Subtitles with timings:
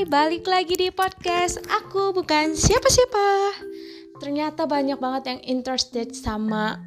[0.00, 1.60] Hai, balik lagi di podcast.
[1.68, 3.52] Aku bukan siapa-siapa.
[4.16, 6.80] Ternyata banyak banget yang interested sama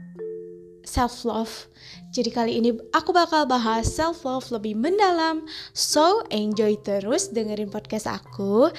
[0.82, 1.70] self-love.
[2.10, 5.46] Jadi kali ini aku bakal bahas self-love lebih mendalam.
[5.78, 8.74] So, enjoy terus dengerin podcast aku.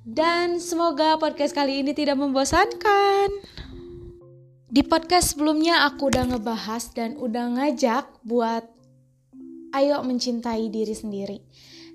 [0.00, 3.28] Dan semoga podcast kali ini tidak membosankan.
[4.72, 8.64] Di podcast sebelumnya aku udah ngebahas dan udah ngajak buat
[9.76, 11.44] Ayo mencintai diri sendiri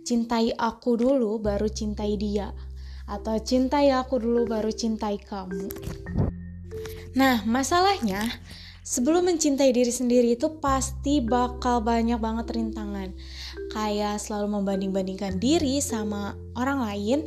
[0.09, 2.49] cintai aku dulu baru cintai dia
[3.05, 5.69] atau cintai aku dulu baru cintai kamu.
[7.13, 8.25] Nah, masalahnya
[8.81, 13.13] sebelum mencintai diri sendiri itu pasti bakal banyak banget rintangan.
[13.69, 17.19] Kayak selalu membanding-bandingkan diri sama orang lain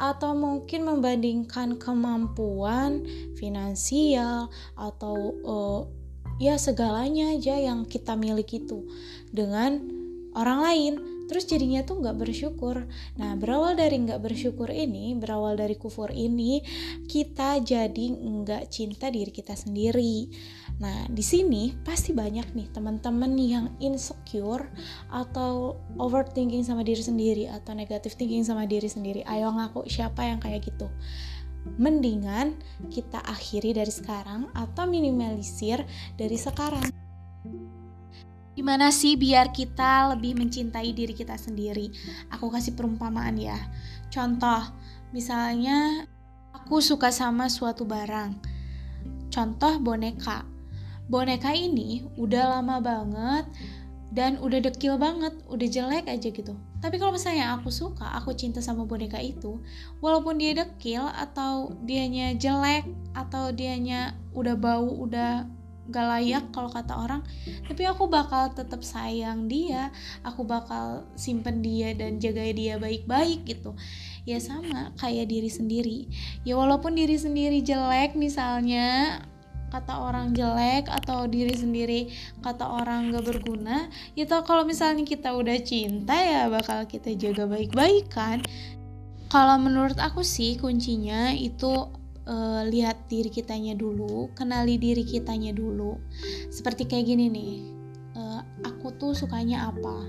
[0.00, 3.04] atau mungkin membandingkan kemampuan
[3.36, 4.48] finansial
[4.80, 5.80] atau uh,
[6.40, 8.88] ya segalanya aja yang kita miliki itu
[9.28, 9.76] dengan
[10.32, 10.94] orang lain
[11.30, 12.90] terus jadinya tuh nggak bersyukur.
[13.14, 16.58] Nah berawal dari nggak bersyukur ini berawal dari kufur ini
[17.06, 20.26] kita jadi nggak cinta diri kita sendiri.
[20.82, 24.66] Nah di sini pasti banyak nih teman-teman yang insecure
[25.14, 29.22] atau overthinking sama diri sendiri atau negatif thinking sama diri sendiri.
[29.22, 30.90] Ayo ngaku siapa yang kayak gitu.
[31.78, 32.58] Mendingan
[32.90, 35.86] kita akhiri dari sekarang atau minimalisir
[36.18, 36.89] dari sekarang
[38.58, 41.90] Gimana sih biar kita lebih mencintai diri kita sendiri?
[42.34, 43.56] Aku kasih perumpamaan ya.
[44.10, 44.74] Contoh,
[45.14, 46.06] misalnya
[46.50, 48.34] aku suka sama suatu barang.
[49.30, 50.42] Contoh boneka.
[51.06, 53.46] Boneka ini udah lama banget
[54.10, 56.54] dan udah dekil banget, udah jelek aja gitu.
[56.82, 59.62] Tapi kalau misalnya aku suka, aku cinta sama boneka itu,
[60.02, 65.46] walaupun dia dekil atau dianya jelek atau dianya udah bau, udah
[65.90, 67.22] gak layak kalau kata orang
[67.66, 69.90] tapi aku bakal tetap sayang dia
[70.22, 73.74] aku bakal simpen dia dan jaga dia baik-baik gitu.
[74.28, 76.00] Ya sama kayak diri sendiri.
[76.46, 79.20] Ya walaupun diri sendiri jelek misalnya
[79.70, 82.10] kata orang jelek atau diri sendiri
[82.42, 83.86] kata orang gak berguna
[84.18, 88.42] itu ya kalau misalnya kita udah cinta ya bakal kita jaga baik-baik kan.
[89.30, 91.86] Kalau menurut aku sih kuncinya itu
[92.30, 95.98] uh, lihat diri kitanya dulu, kenali diri kitanya dulu.
[96.48, 97.54] Seperti kayak gini nih,
[98.14, 100.06] uh, aku tuh sukanya apa?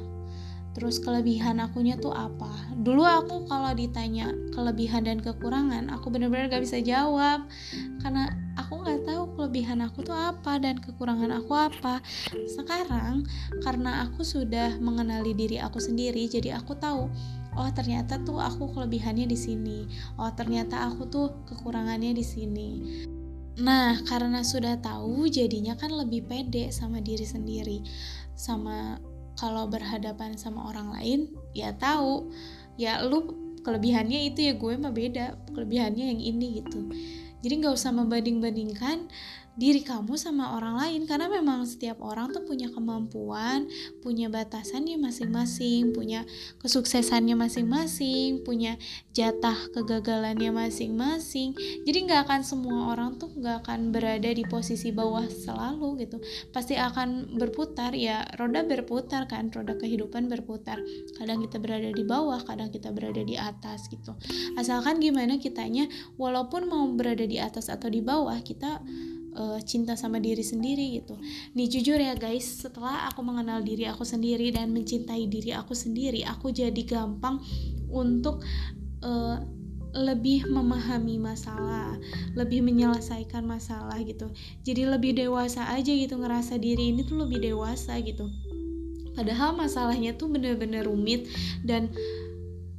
[0.71, 2.47] Terus kelebihan akunya tuh apa?
[2.79, 7.43] Dulu aku kalau ditanya kelebihan dan kekurangan, aku bener-bener gak bisa jawab
[7.99, 11.99] karena aku nggak tahu kelebihan aku tuh apa dan kekurangan aku apa.
[12.47, 13.27] Sekarang
[13.67, 17.11] karena aku sudah mengenali diri aku sendiri, jadi aku tahu
[17.55, 19.87] oh ternyata tuh aku kelebihannya di sini.
[20.19, 22.69] Oh ternyata aku tuh kekurangannya di sini.
[23.59, 27.83] Nah karena sudah tahu jadinya kan lebih pede sama diri sendiri.
[28.35, 28.97] Sama
[29.35, 31.19] kalau berhadapan sama orang lain
[31.51, 32.31] ya tahu.
[32.79, 35.35] Ya lu kelebihannya itu ya gue mah beda.
[35.51, 36.87] Kelebihannya yang ini gitu.
[37.41, 39.09] Jadi nggak usah membanding-bandingkan
[39.59, 43.67] diri kamu sama orang lain karena memang setiap orang tuh punya kemampuan,
[43.99, 46.23] punya batasannya masing-masing, punya
[46.63, 48.79] kesuksesannya masing-masing, punya
[49.11, 51.51] jatah kegagalannya masing-masing.
[51.83, 56.23] Jadi nggak akan semua orang tuh nggak akan berada di posisi bawah selalu gitu.
[56.55, 60.79] Pasti akan berputar ya, roda berputar kan, roda kehidupan berputar.
[61.19, 64.15] Kadang kita berada di bawah, kadang kita berada di atas gitu.
[64.55, 68.79] Asalkan gimana kitanya, walaupun mau berada di atas atau di bawah, kita
[69.35, 71.15] uh, cinta sama diri sendiri gitu.
[71.55, 76.23] Nih jujur ya guys, setelah aku mengenal diri aku sendiri dan mencintai diri aku sendiri,
[76.27, 77.39] aku jadi gampang
[77.91, 78.43] untuk
[79.03, 79.37] uh,
[79.91, 81.99] lebih memahami masalah,
[82.39, 84.31] lebih menyelesaikan masalah gitu.
[84.63, 88.31] Jadi lebih dewasa aja gitu ngerasa diri ini tuh lebih dewasa gitu.
[89.11, 91.27] Padahal masalahnya tuh bener-bener rumit
[91.67, 91.91] dan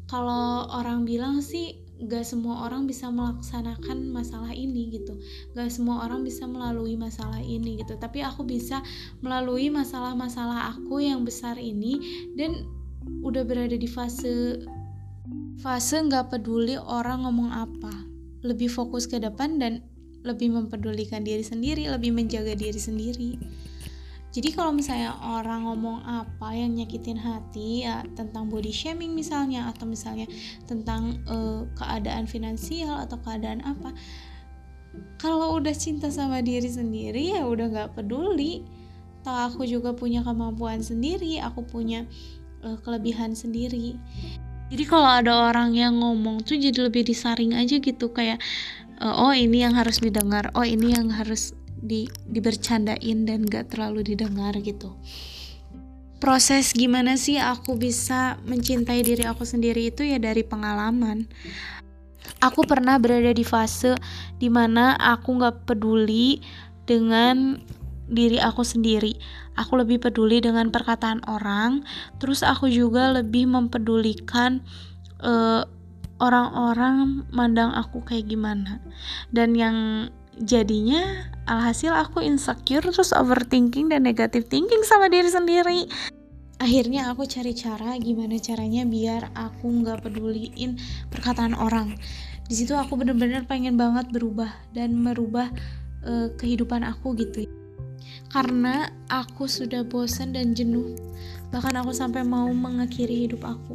[0.08, 5.14] kalau orang bilang sih gak semua orang bisa melaksanakan masalah ini gitu.
[5.54, 7.94] Gak semua orang bisa melalui masalah ini gitu.
[7.98, 8.82] Tapi aku bisa
[9.22, 11.98] melalui masalah-masalah aku yang besar ini
[12.34, 12.66] dan
[13.22, 14.62] udah berada di fase
[15.62, 17.94] fase gak peduli orang ngomong apa.
[18.42, 19.86] Lebih fokus ke depan dan
[20.22, 23.30] lebih mempedulikan diri sendiri lebih menjaga diri sendiri
[24.32, 29.84] jadi kalau misalnya orang ngomong apa yang nyakitin hati ya tentang body shaming misalnya atau
[29.84, 30.24] misalnya
[30.64, 33.92] tentang uh, keadaan finansial atau keadaan apa,
[35.20, 38.64] kalau udah cinta sama diri sendiri ya udah nggak peduli.
[39.22, 42.08] Toh aku juga punya kemampuan sendiri, aku punya
[42.64, 44.00] uh, kelebihan sendiri.
[44.72, 48.40] Jadi kalau ada orang yang ngomong tuh jadi lebih disaring aja gitu kayak
[48.96, 51.52] uh, oh ini yang harus didengar, oh ini yang harus
[51.82, 54.94] di dibercandain dan gak terlalu didengar gitu.
[56.22, 61.26] Proses gimana sih aku bisa mencintai diri aku sendiri itu ya dari pengalaman.
[62.38, 63.98] Aku pernah berada di fase
[64.38, 66.38] di mana aku gak peduli
[66.86, 67.58] dengan
[68.06, 69.18] diri aku sendiri.
[69.58, 71.82] Aku lebih peduli dengan perkataan orang
[72.22, 74.62] terus aku juga lebih mempedulikan
[75.26, 75.66] uh,
[76.22, 78.78] orang-orang mandang aku kayak gimana.
[79.34, 80.06] Dan yang
[80.40, 85.80] jadinya alhasil aku insecure terus overthinking dan negative thinking sama diri sendiri.
[86.62, 90.78] Akhirnya aku cari cara gimana caranya biar aku nggak peduliin
[91.10, 91.98] perkataan orang.
[92.46, 95.50] Di situ aku bener-bener pengen banget berubah dan merubah
[96.06, 97.50] uh, kehidupan aku gitu.
[98.30, 100.94] Karena aku sudah bosan dan jenuh.
[101.50, 103.74] Bahkan aku sampai mau mengakhiri hidup aku.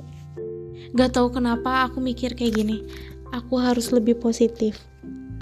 [0.96, 2.88] Gak tahu kenapa aku mikir kayak gini.
[3.36, 4.80] Aku harus lebih positif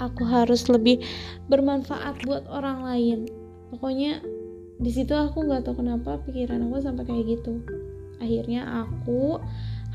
[0.00, 1.02] aku harus lebih
[1.48, 3.18] bermanfaat buat orang lain.
[3.72, 4.20] Pokoknya
[4.76, 7.64] di situ aku nggak tahu kenapa pikiran aku sampai kayak gitu.
[8.20, 9.40] Akhirnya aku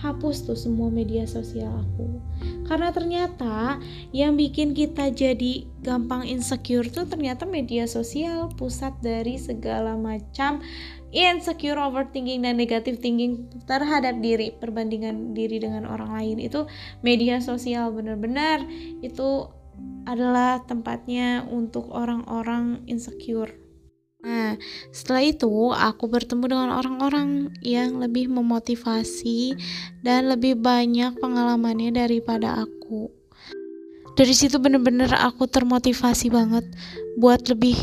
[0.02, 2.18] hapus tuh semua media sosial aku.
[2.66, 3.78] Karena ternyata
[4.10, 10.64] yang bikin kita jadi gampang insecure tuh ternyata media sosial pusat dari segala macam
[11.14, 16.38] insecure overthinking dan negative thinking terhadap diri perbandingan diri dengan orang lain.
[16.42, 16.66] Itu
[17.06, 18.66] media sosial bener-bener
[19.06, 19.52] itu
[20.06, 23.54] adalah tempatnya untuk orang-orang insecure.
[24.22, 24.54] Nah,
[24.94, 29.58] setelah itu aku bertemu dengan orang-orang yang lebih memotivasi
[30.06, 33.10] dan lebih banyak pengalamannya daripada aku.
[34.14, 36.68] Dari situ bener-bener aku termotivasi banget
[37.18, 37.74] buat lebih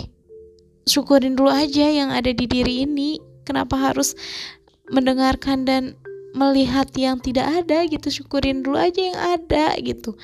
[0.86, 3.18] syukurin dulu aja yang ada di diri ini.
[3.42, 4.14] Kenapa harus
[4.92, 5.98] mendengarkan dan
[6.36, 10.16] melihat yang tidak ada gitu syukurin dulu aja yang ada gitu.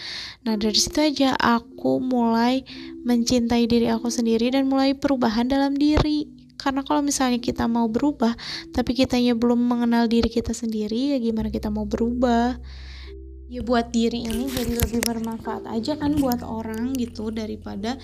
[0.45, 2.65] Nah dari situ aja aku mulai
[3.05, 6.29] mencintai diri aku sendiri dan mulai perubahan dalam diri.
[6.61, 8.33] Karena kalau misalnya kita mau berubah
[8.73, 12.57] tapi kitanya belum mengenal diri kita sendiri ya gimana kita mau berubah?
[13.53, 18.01] Ya buat diri ini jadi lebih bermanfaat aja kan buat orang gitu daripada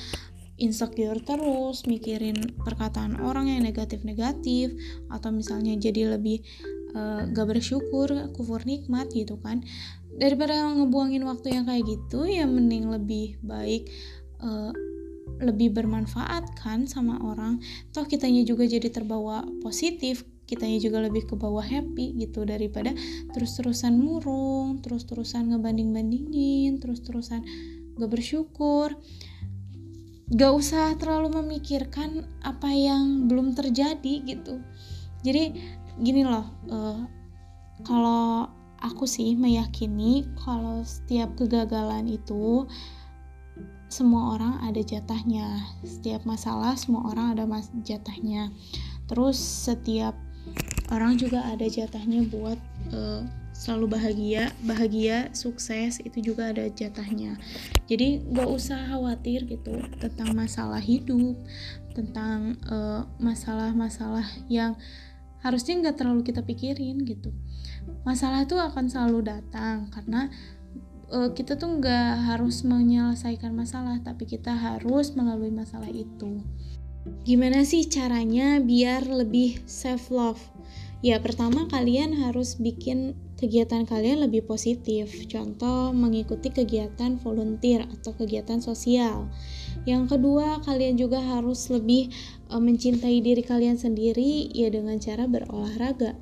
[0.61, 4.77] insecure terus mikirin perkataan orang yang negatif-negatif
[5.09, 6.45] atau misalnya jadi lebih
[6.95, 9.63] uh, gak bersyukur kufur nikmat gitu kan.
[10.11, 13.89] Daripada ngebuangin waktu yang kayak gitu ya mending lebih baik
[14.43, 14.75] uh,
[15.41, 17.63] lebih bermanfaat kan sama orang.
[17.95, 22.91] Toh kitanya juga jadi terbawa positif kitanya juga lebih ke bawah happy gitu daripada
[23.31, 27.47] terus-terusan murung terus-terusan ngebanding-bandingin terus-terusan
[27.97, 28.99] gak bersyukur.
[30.31, 34.63] Gak usah terlalu memikirkan apa yang belum terjadi gitu.
[35.21, 35.55] Jadi
[36.01, 37.01] gini loh uh,
[37.85, 38.49] kalau
[38.81, 42.65] aku sih meyakini kalau setiap kegagalan itu
[43.91, 45.67] semua orang ada jatahnya.
[45.83, 48.55] Setiap masalah semua orang ada mas jatahnya.
[49.11, 50.15] Terus setiap
[50.95, 52.57] orang juga ada jatahnya buat
[52.95, 57.37] uh, selalu bahagia bahagia sukses itu juga ada jatahnya.
[57.91, 61.37] Jadi gak usah khawatir gitu tentang masalah hidup
[61.91, 64.79] tentang eh, masalah-masalah uh, yang
[65.41, 67.33] harusnya nggak terlalu kita pikirin gitu.
[68.05, 70.29] Masalah itu akan selalu datang karena
[71.13, 76.45] uh, kita tuh nggak harus menyelesaikan masalah tapi kita harus melalui masalah itu.
[77.25, 80.41] Gimana sih caranya biar lebih self love
[81.01, 85.09] Ya, pertama kalian harus bikin kegiatan kalian lebih positif.
[85.33, 89.33] Contoh, mengikuti kegiatan volunteer atau kegiatan sosial.
[89.89, 92.13] Yang kedua, kalian juga harus lebih
[92.53, 96.13] e, mencintai diri kalian sendiri ya dengan cara berolahraga.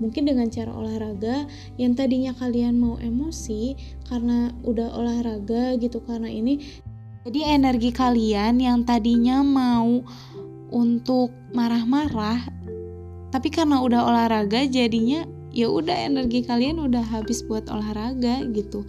[0.00, 1.44] Mungkin dengan cara olahraga
[1.76, 3.76] yang tadinya kalian mau emosi
[4.08, 6.82] karena udah olahraga gitu karena ini
[7.22, 10.02] jadi energi kalian yang tadinya mau
[10.74, 12.42] untuk marah-marah
[13.32, 18.88] tapi karena udah olahraga jadinya ya udah energi kalian udah habis buat olahraga gitu.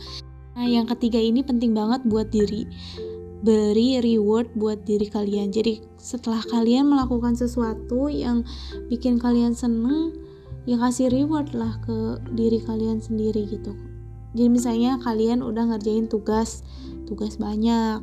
[0.55, 2.65] Nah yang ketiga ini penting banget buat diri.
[3.43, 5.51] Beri reward buat diri kalian.
[5.51, 8.47] Jadi setelah kalian melakukan sesuatu yang
[8.87, 10.15] bikin kalian seneng
[10.63, 13.75] ya kasih reward lah ke diri kalian sendiri gitu.
[14.33, 16.63] Jadi misalnya kalian udah ngerjain tugas
[17.03, 17.99] tugas banyak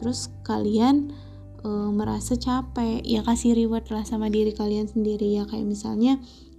[0.00, 1.12] terus kalian
[1.60, 5.36] e, merasa capek ya kasih reward lah sama diri kalian sendiri.
[5.36, 6.16] Ya kayak misalnya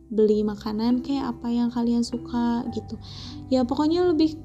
[0.10, 2.98] beli makanan kayak apa yang kalian suka gitu.
[3.54, 4.36] Ya pokoknya lebih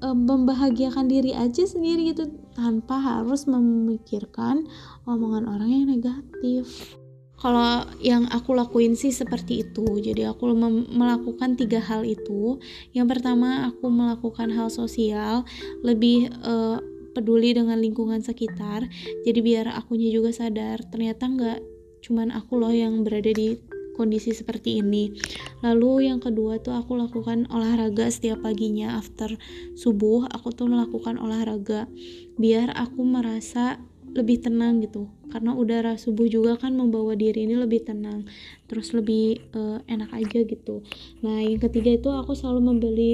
[0.00, 2.28] e, membahagiakan diri aja sendiri gitu.
[2.56, 4.64] Tanpa harus memikirkan
[5.04, 6.96] omongan orang yang negatif.
[7.36, 9.84] Kalau yang aku lakuin sih seperti itu.
[10.00, 10.56] Jadi aku
[10.88, 12.56] melakukan tiga hal itu.
[12.96, 15.44] Yang pertama aku melakukan hal sosial.
[15.84, 16.80] Lebih uh,
[17.12, 18.88] peduli dengan lingkungan sekitar.
[19.24, 21.60] Jadi biar akunya juga sadar ternyata nggak
[22.04, 23.56] cuman aku loh yang berada di
[23.96, 25.16] kondisi seperti ini.
[25.64, 29.00] Lalu yang kedua tuh aku lakukan olahraga setiap paginya.
[29.00, 29.32] After
[29.74, 31.88] subuh aku tuh melakukan olahraga
[32.36, 33.80] biar aku merasa
[34.12, 35.08] lebih tenang gitu.
[35.32, 38.24] Karena udara subuh juga kan membawa diri ini lebih tenang
[38.68, 40.84] terus lebih uh, enak aja gitu.
[41.24, 43.12] Nah yang ketiga itu aku selalu membeli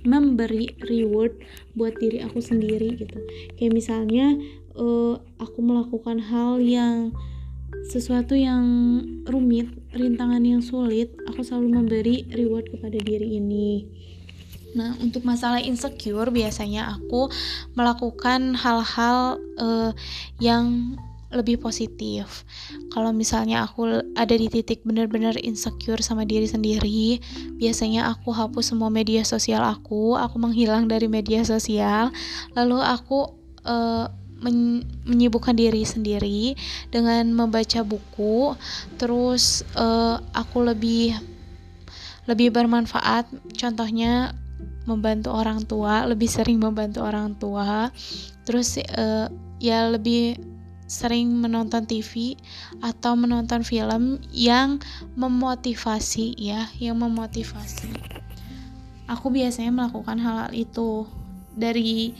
[0.00, 1.36] memberi reward
[1.76, 3.20] buat diri aku sendiri gitu.
[3.60, 4.26] Kayak misalnya
[4.74, 7.12] uh, aku melakukan hal yang
[7.88, 8.64] sesuatu yang
[9.28, 13.86] rumit rintangan yang sulit aku selalu memberi reward kepada diri ini
[14.70, 17.26] Nah, untuk masalah insecure biasanya aku
[17.74, 19.90] melakukan hal-hal uh,
[20.38, 20.94] yang
[21.30, 22.42] lebih positif.
[22.90, 27.22] Kalau misalnya aku ada di titik benar-benar insecure sama diri sendiri,
[27.54, 32.10] biasanya aku hapus semua media sosial aku, aku menghilang dari media sosial,
[32.58, 33.30] lalu aku
[33.62, 36.56] uh, men menyibukkan diri sendiri
[36.88, 38.56] dengan membaca buku,
[38.96, 41.16] terus uh, aku lebih
[42.24, 43.28] lebih bermanfaat.
[43.56, 44.32] Contohnya
[44.88, 47.92] membantu orang tua lebih sering membantu orang tua
[48.48, 49.28] terus uh,
[49.60, 50.40] ya lebih
[50.90, 52.34] sering menonton TV
[52.82, 54.82] atau menonton film yang
[55.14, 57.94] memotivasi ya yang memotivasi
[59.06, 61.06] aku biasanya melakukan hal-hal itu
[61.54, 62.14] dari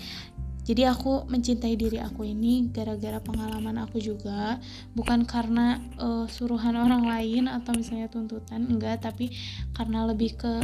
[0.71, 4.63] jadi aku mencintai diri aku ini gara-gara pengalaman aku juga
[4.95, 9.35] bukan karena uh, suruhan orang lain atau misalnya tuntutan enggak tapi
[9.75, 10.63] karena lebih ke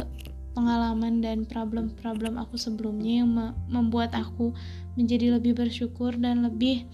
[0.55, 3.29] pengalaman dan problem-problem aku sebelumnya yang
[3.67, 4.55] membuat aku
[4.95, 6.87] menjadi lebih bersyukur dan lebih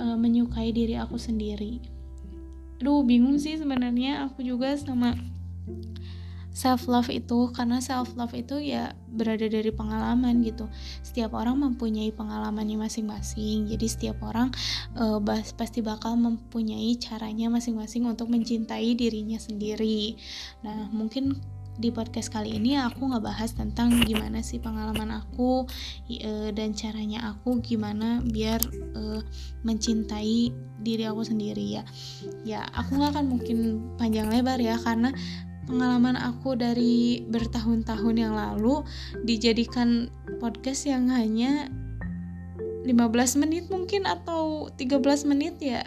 [0.00, 1.78] uh, menyukai diri aku sendiri.
[2.80, 5.12] Aduh, bingung sih sebenarnya aku juga sama
[6.50, 10.66] self love itu karena self love itu ya berada dari pengalaman gitu.
[11.02, 13.70] Setiap orang mempunyai pengalamannya masing-masing.
[13.70, 14.50] Jadi setiap orang
[14.98, 15.18] uh,
[15.54, 20.18] pasti bakal mempunyai caranya masing-masing untuk mencintai dirinya sendiri.
[20.66, 21.38] Nah, mungkin
[21.80, 25.64] di podcast kali ini aku ngebahas tentang gimana sih pengalaman aku
[26.12, 28.60] e, dan caranya aku gimana biar
[28.92, 29.24] e,
[29.64, 30.52] mencintai
[30.84, 31.82] diri aku sendiri ya
[32.44, 33.58] ya aku nggak akan mungkin
[33.96, 35.08] panjang lebar ya karena
[35.70, 38.82] pengalaman aku dari bertahun-tahun yang lalu
[39.22, 40.10] dijadikan
[40.42, 41.70] podcast yang hanya
[42.82, 45.86] 15 menit mungkin atau 13 menit ya.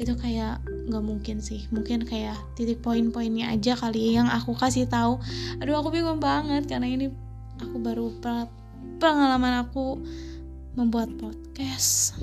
[0.00, 1.68] Itu kayak nggak mungkin sih.
[1.68, 5.20] Mungkin kayak titik poin-poinnya aja kali ya yang aku kasih tahu.
[5.60, 7.12] Aduh aku bingung banget karena ini
[7.60, 8.08] aku baru
[8.96, 10.00] pengalaman aku
[10.72, 12.16] membuat podcast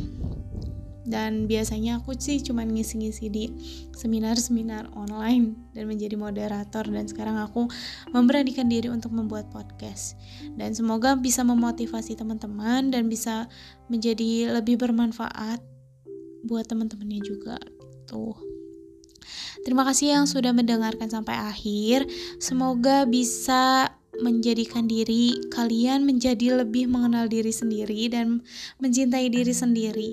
[1.10, 3.50] dan biasanya aku sih cuma ngisi-ngisi di
[3.98, 6.86] seminar-seminar online dan menjadi moderator.
[6.86, 7.66] Dan sekarang aku
[8.14, 10.14] memberanikan diri untuk membuat podcast.
[10.54, 13.50] Dan semoga bisa memotivasi teman-teman dan bisa
[13.90, 15.60] menjadi lebih bermanfaat
[16.46, 17.58] buat teman-temannya juga
[18.08, 18.38] tuh
[19.60, 22.08] Terima kasih yang sudah mendengarkan sampai akhir.
[22.40, 28.46] Semoga bisa menjadikan diri kalian menjadi lebih mengenal diri sendiri dan
[28.78, 30.10] mencintai diri sendiri.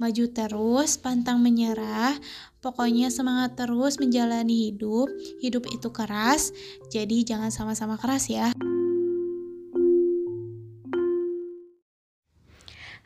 [0.00, 2.16] Maju terus, pantang menyerah.
[2.58, 5.06] Pokoknya semangat terus menjalani hidup.
[5.38, 6.50] Hidup itu keras,
[6.90, 8.50] jadi jangan sama-sama keras ya.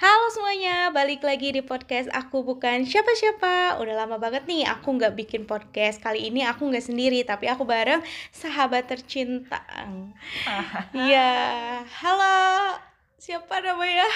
[0.02, 3.78] Halo semuanya, balik lagi di podcast Aku Bukan Siapa-Siapa.
[3.78, 6.02] Udah lama banget nih aku nggak bikin podcast.
[6.02, 8.02] Kali ini aku nggak sendiri, tapi aku bareng
[8.34, 9.62] sahabat tercinta.
[11.06, 11.30] Iya,
[11.86, 12.34] halo
[13.14, 14.10] Siapa namanya?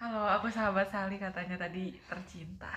[0.00, 2.72] Halo, aku sahabat Sali katanya tadi tercinta.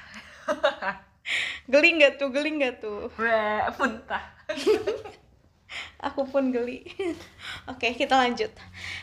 [1.72, 3.08] Geling gak tuh, geling gak tuh?
[3.16, 4.36] Wah, muntah
[6.02, 6.84] aku pun geli.
[7.72, 8.50] Oke, kita lanjut.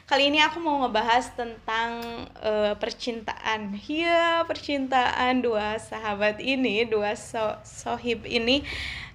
[0.05, 2.03] Kali ini aku mau ngebahas tentang
[2.43, 3.77] uh, percintaan.
[3.87, 8.67] Iya, percintaan dua sahabat ini, dua so sohib ini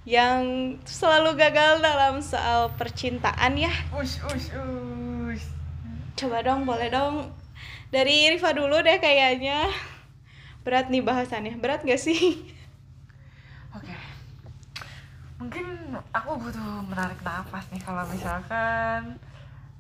[0.04, 3.72] yang selalu gagal dalam soal percintaan ya.
[3.96, 5.46] Ush, ush, ush.
[6.20, 7.32] Coba dong, boleh dong.
[7.94, 9.70] Dari Riva dulu deh kayaknya.
[10.64, 11.60] Berat nih bahasannya.
[11.60, 12.42] Berat gak sih?
[15.44, 19.20] mungkin aku butuh menarik nafas nih kalau misalkan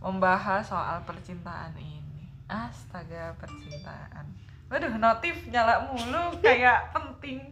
[0.03, 2.27] membahas soal percintaan ini.
[2.51, 4.27] Astaga percintaan.
[4.67, 7.47] Waduh notif nyala mulu kayak penting.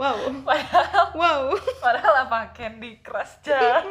[0.00, 0.16] Wow.
[0.40, 1.52] Padahal wow.
[1.84, 3.84] padahal apa Candy Crush aja.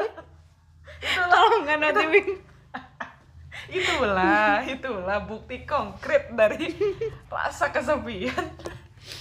[1.05, 1.41] Itulah.
[1.61, 2.25] Nggak notif
[3.69, 6.73] itulah itulah bukti konkret dari
[7.29, 8.49] rasa kesepian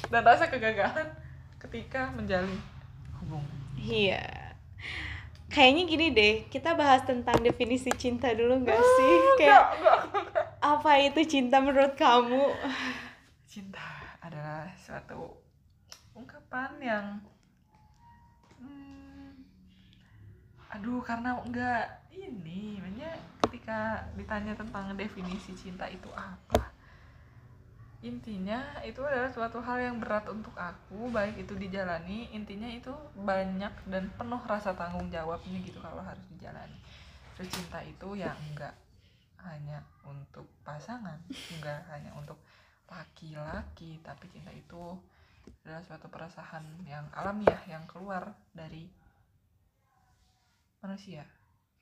[0.09, 1.05] dan rasa kegagalan
[1.61, 2.57] ketika menjalin
[3.21, 3.58] hubungan
[3.89, 4.25] Iya.
[5.49, 9.15] Kayaknya gini deh, kita bahas tentang definisi cinta dulu nggak sih?
[9.41, 9.65] Kayak
[10.61, 12.53] apa itu cinta menurut kamu?
[13.49, 13.89] Cinta
[14.21, 15.41] adalah suatu
[16.13, 17.07] ungkapan yang
[18.61, 19.41] hmm,
[20.69, 23.15] aduh karena enggak ini makanya
[23.47, 26.75] ketika ditanya tentang definisi cinta itu apa
[27.99, 33.75] intinya itu adalah suatu hal yang berat untuk aku baik itu dijalani intinya itu banyak
[33.91, 36.79] dan penuh rasa tanggung jawabnya gitu kalau harus dijalani
[37.35, 38.71] terus cinta itu ya enggak
[39.43, 41.19] hanya untuk pasangan
[41.59, 42.39] enggak hanya untuk
[42.87, 44.95] laki-laki tapi cinta itu
[45.67, 48.87] adalah suatu perasaan yang alamiah yang keluar dari
[50.79, 51.27] manusia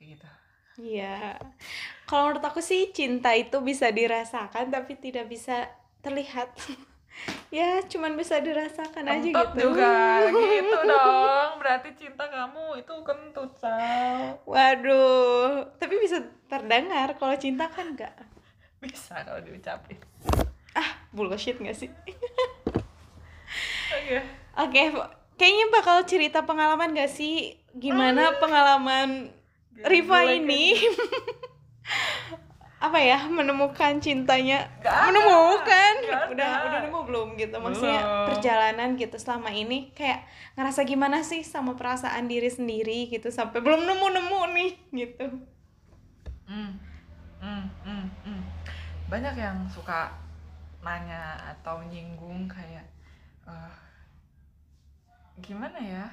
[0.00, 0.28] kayak gitu
[0.76, 1.40] Iya.
[2.04, 5.72] Kalau menurut aku sih cinta itu bisa dirasakan tapi tidak bisa
[6.06, 6.54] terlihat.
[7.50, 9.58] ya, cuman bisa dirasakan aja gitu.
[9.58, 17.66] juga gitu dong berarti cinta kamu itu kentut sal Waduh, tapi bisa terdengar kalau cinta
[17.66, 18.14] kan enggak.
[18.78, 19.98] bisa kalau diucapin
[20.76, 21.88] Ah, bullshit gak sih?
[23.96, 24.16] oke
[24.56, 24.82] Oke,
[25.40, 27.56] kayaknya bakal cerita pengalaman gak sih?
[27.76, 29.32] Gimana pengalaman
[29.84, 30.72] Riva ini
[32.76, 35.08] apa ya menemukan cintanya Gak ada.
[35.08, 36.64] menemukan Gak udah ada.
[36.68, 38.26] udah nemu belum gitu maksudnya Belum.
[38.28, 43.80] perjalanan gitu selama ini kayak ngerasa gimana sih sama perasaan diri sendiri gitu sampai belum
[43.82, 45.26] nemu nemu nih gitu
[46.46, 46.78] Hmm,
[47.38, 48.42] hmm, hmm, hmm.
[49.06, 50.14] banyak yang suka
[50.78, 51.18] nanya
[51.48, 52.86] atau nyinggung kayak
[53.42, 53.74] eh,
[55.38, 56.06] gimana ya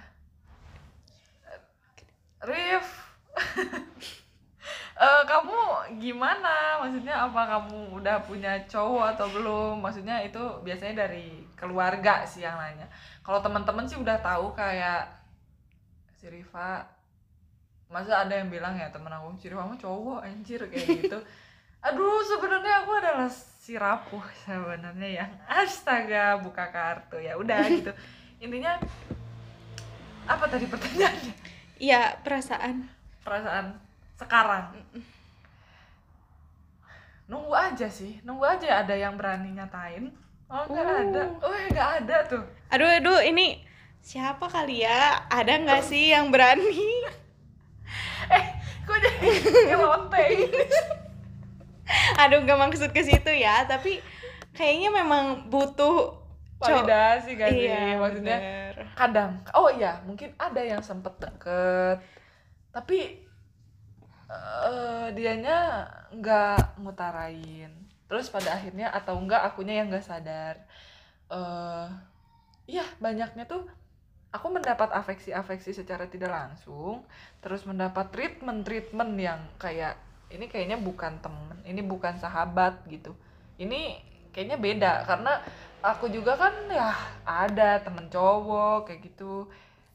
[2.41, 2.87] Rif
[4.93, 5.57] Eh, kamu
[5.97, 6.77] gimana?
[6.85, 9.81] Maksudnya apa kamu udah punya cowok atau belum?
[9.81, 12.85] Maksudnya itu biasanya dari keluarga sih yang nanya.
[13.25, 15.09] Kalau teman-teman sih udah tahu kayak
[16.13, 16.85] si Riva
[17.89, 21.19] masa ada yang bilang ya temen aku si Riva mah cowok anjir kayak gitu.
[21.89, 25.31] Aduh sebenarnya aku adalah si rapuh sebenarnya yang
[25.65, 27.89] astaga buka kartu ya udah gitu.
[28.37, 28.77] Intinya
[30.29, 31.33] apa tadi pertanyaannya?
[31.81, 32.87] Iya perasaan.
[33.25, 33.82] Perasaan
[34.25, 34.65] sekarang.
[37.23, 40.11] Nunggu aja sih nunggu aja ada yang berani nyatain.
[40.51, 40.99] Oh nggak Uh.
[41.07, 41.23] ada.
[41.39, 42.43] Oh nggak ada tuh.
[42.69, 43.63] Aduh aduh ini
[43.99, 45.23] siapa kali ya?
[45.31, 46.67] Ada nggak sih yang berani?
[48.23, 48.45] Eh
[48.87, 49.75] kok jadi gini
[52.23, 53.99] aduh nggak maksud ke situ ya tapi
[54.55, 56.15] kayaknya memang butuh
[56.57, 57.67] validasi kan sih?
[57.67, 58.73] Iya maksudnya bener.
[58.95, 61.99] kadang oh iya mungkin ada yang sempet deket.
[62.71, 63.22] Tapi
[64.67, 67.71] eh dianya nggak ngutarain.
[68.09, 70.55] Terus pada akhirnya atau enggak akunya yang nggak sadar.
[72.63, 73.67] Iya banyaknya tuh
[74.33, 77.05] aku mendapat afeksi-afeksi secara tidak langsung
[77.37, 79.93] terus mendapat treatment treatment yang kayak
[80.33, 83.13] ini kayaknya bukan temen ini bukan sahabat gitu.
[83.61, 84.01] Ini
[84.33, 85.37] kayaknya beda karena
[85.85, 89.51] aku juga kan ya ada temen cowok kayak gitu.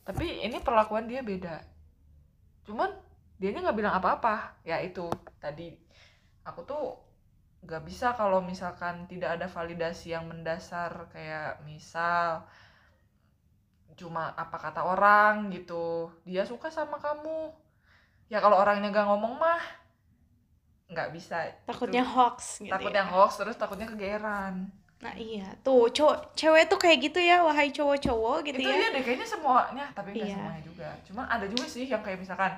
[0.06, 1.64] Tapi ini perlakuan dia beda.
[2.68, 2.92] Cuman
[3.38, 5.06] dianya nggak bilang apa-apa ya itu
[5.38, 5.70] tadi
[6.42, 6.84] aku tuh
[7.62, 12.46] nggak bisa kalau misalkan tidak ada validasi yang mendasar kayak misal
[13.98, 17.50] cuma apa kata orang gitu dia suka sama kamu
[18.30, 19.58] ya kalau orangnya gak ngomong mah
[20.86, 22.14] nggak bisa takutnya Itu.
[22.14, 23.10] hoax gitu takutnya ya.
[23.10, 28.50] hoax terus takutnya kegeeran Nah iya, tuh cowok cewek tuh kayak gitu ya, wahai cowok-cowok
[28.50, 28.74] gitu itu ya.
[28.82, 30.34] iya deh kayaknya semuanya tapi nggak Iya.
[30.34, 32.50] semuanya juga cuma ada juga sih yang kayak misalkan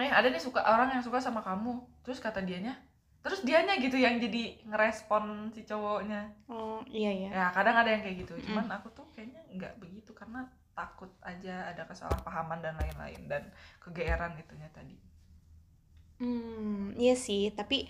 [0.00, 1.72] nih ada nih suka orang yang suka sama kamu
[2.04, 2.74] terus kata dianya
[3.24, 7.28] terus dianya gitu yang jadi ngerespon si cowoknya Oh iya ya.
[7.34, 10.46] ya kadang ada yang kayak gitu cuman aku tuh kayaknya nggak begitu karena
[10.78, 13.42] takut aja ada kesalahpahaman dan lain-lain dan
[13.82, 14.94] kegeeran itunya tadi
[16.16, 17.84] Hmm, iya sih, tapi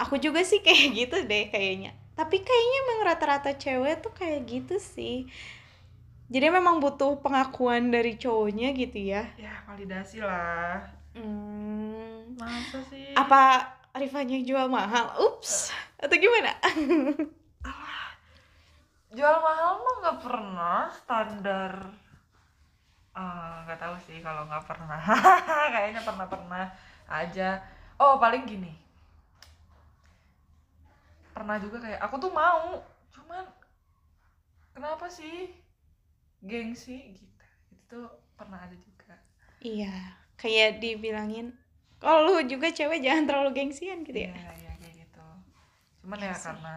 [0.00, 1.92] aku juga sih kayak gitu deh kayaknya.
[2.16, 5.28] Tapi kayaknya emang rata-rata cewek tuh kayak gitu sih.
[6.26, 9.22] Jadi memang butuh pengakuan dari cowoknya gitu ya.
[9.38, 10.82] ya validasi lah
[11.16, 13.16] Hmm, masa sih?
[13.16, 15.08] apa Rifanya jual mahal?
[15.24, 16.52] Ups, atau gimana?
[19.16, 21.72] jual mahal mah nggak pernah standar
[23.16, 25.00] Eh, nggak tahu sih kalau nggak pernah.
[25.74, 26.64] Kayaknya pernah pernah
[27.08, 27.64] aja.
[27.96, 28.76] Oh paling gini.
[31.32, 32.84] Pernah juga kayak aku tuh mau
[33.16, 33.48] cuman
[34.76, 35.48] kenapa sih
[36.44, 37.16] gengsi?
[37.16, 37.44] Gitu.
[37.72, 39.16] Itu tuh pernah ada juga.
[39.64, 39.96] Iya,
[40.36, 41.56] kayak dibilangin,
[42.00, 44.32] kalau lu juga cewek jangan terlalu gengsian gitu ya.
[44.32, 45.26] Iya, iya kayak gitu.
[46.04, 46.44] Cuman Iya ya sih.
[46.44, 46.76] karena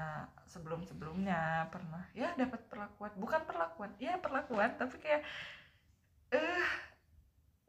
[0.49, 5.21] sebelum-sebelumnya pernah ya dapat perlakuan, bukan perlakuan, ya perlakuan, tapi kayak
[6.33, 6.67] eh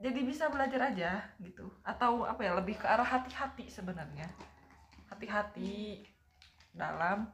[0.01, 1.69] jadi bisa belajar aja gitu.
[1.85, 4.31] Atau apa ya, lebih ke arah hati-hati sebenarnya.
[5.11, 6.07] Hati-hati
[6.73, 7.29] dalam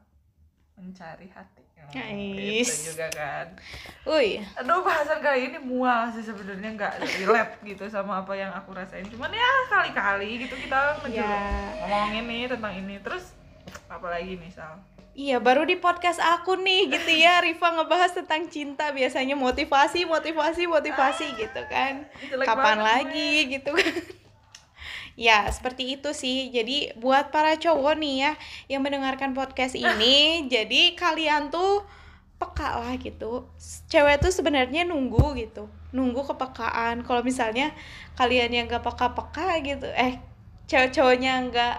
[0.75, 1.66] mencari hati Oh,
[1.97, 2.93] Nice.
[2.93, 3.47] juga kan
[4.07, 8.71] Uy, aduh bahasan kali ini mual sih sebenarnya nggak relate gitu sama apa yang aku
[8.71, 11.27] rasain cuman ya kali-kali gitu kita Ya.
[11.83, 13.35] ngomongin nih tentang ini terus
[13.89, 14.79] apalagi nih Sal
[15.17, 20.69] Iya, baru di podcast aku nih gitu ya, Riva ngebahas tentang cinta biasanya motivasi, motivasi,
[20.69, 22.05] motivasi gitu kan.
[22.45, 23.97] Kapan lagi gitu kan.
[25.17, 26.53] Ya, seperti itu sih.
[26.53, 28.33] Jadi buat para cowok nih ya
[28.69, 31.89] yang mendengarkan podcast ini, jadi kalian tuh
[32.37, 33.49] peka lah gitu.
[33.89, 37.01] Cewek tuh sebenarnya nunggu gitu, nunggu kepekaan.
[37.01, 37.73] Kalau misalnya
[38.15, 40.21] kalian yang gak peka-peka gitu, eh
[40.69, 41.77] cewek-ceweknya nggak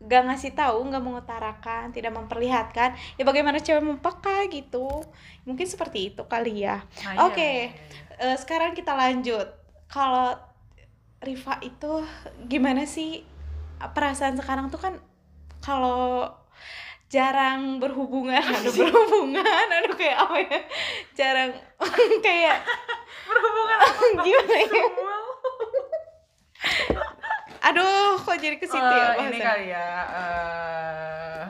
[0.00, 5.04] nggak ngasih tahu, nggak mengutarakan, tidak memperlihatkan, ya bagaimana cewek mempeka gitu.
[5.44, 6.82] Mungkin seperti itu kali ya.
[7.06, 7.38] Nah, iya, Oke.
[7.38, 8.34] iya, iya.
[8.34, 9.46] Eh, sekarang kita lanjut.
[9.92, 10.49] Kalau
[11.20, 11.92] Riva itu
[12.46, 13.20] gimana sih
[13.78, 14.94] perasaan sekarang tuh kan
[15.60, 16.24] kalau
[17.06, 20.58] jarang berhubungan, aduh berhubungan, aduh kayak apa ya?
[21.12, 21.50] Jarang
[22.24, 22.64] kayak
[23.26, 23.78] berhubungan
[24.26, 24.84] gimana ya?
[27.62, 29.44] Aduh, kok jadi ke situ Eh, ya ini bahasannya?
[29.44, 31.44] kali ya eh,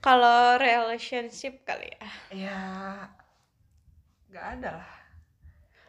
[0.00, 2.08] Kalau relationship kali ya.
[2.32, 2.60] ya
[4.26, 4.92] nggak ada lah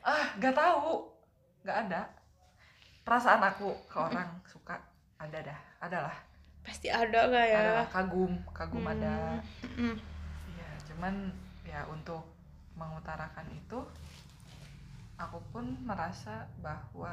[0.04, 1.13] ah nggak tahu
[1.64, 2.02] nggak ada
[3.04, 4.76] perasaan aku ke orang suka
[5.20, 6.18] ada dah ada lah
[6.64, 7.60] Pasti ada gak ya?
[7.60, 9.36] ada lah kagum kagum ada
[9.76, 10.00] Mm.
[10.48, 11.14] Iya, cuman
[11.66, 12.24] ya untuk
[12.78, 13.80] mengutarakan itu
[15.20, 17.12] aku pun merasa bahwa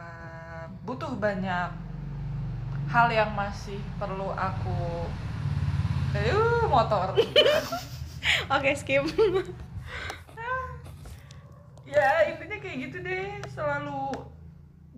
[0.84, 1.72] butuh banyak
[2.86, 5.08] hal yang masih perlu aku
[6.14, 7.14] eh motor
[8.54, 9.02] Oke, skip.
[11.90, 14.14] ya intinya kayak gitu deh selalu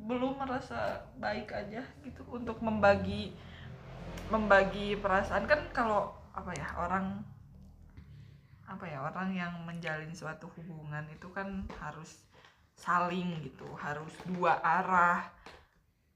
[0.03, 3.35] belum merasa baik aja gitu untuk membagi
[4.29, 5.47] membagi perasaan.
[5.47, 7.23] Kan kalau apa ya orang
[8.67, 12.25] apa ya orang yang menjalin suatu hubungan itu kan harus
[12.73, 15.29] saling gitu harus dua arah.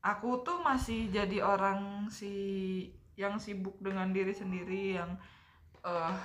[0.03, 2.35] Aku tuh masih jadi orang si
[3.19, 5.11] yang sibuk dengan diri sendiri yang
[5.87, 6.17] eh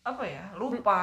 [0.00, 1.00] apa ya lupa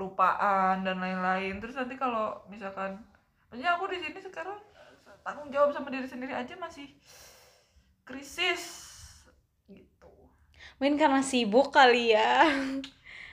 [0.00, 1.60] lupaan dan lain-lain.
[1.60, 3.09] Terus nanti kalau misalkan
[3.50, 4.58] maksudnya aku di sini sekarang
[5.26, 6.86] tanggung jawab sama diri sendiri aja masih
[8.06, 8.62] krisis
[9.66, 10.10] gitu.
[10.78, 12.46] Mungkin karena sibuk kali ya.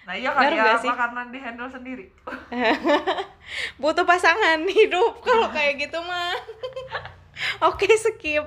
[0.08, 0.91] nah iya kali ya apa sih?
[0.91, 2.06] karena di handle sendiri.
[3.82, 6.34] Butuh pasangan hidup kalau kayak gitu mah.
[7.69, 8.45] Oke skip.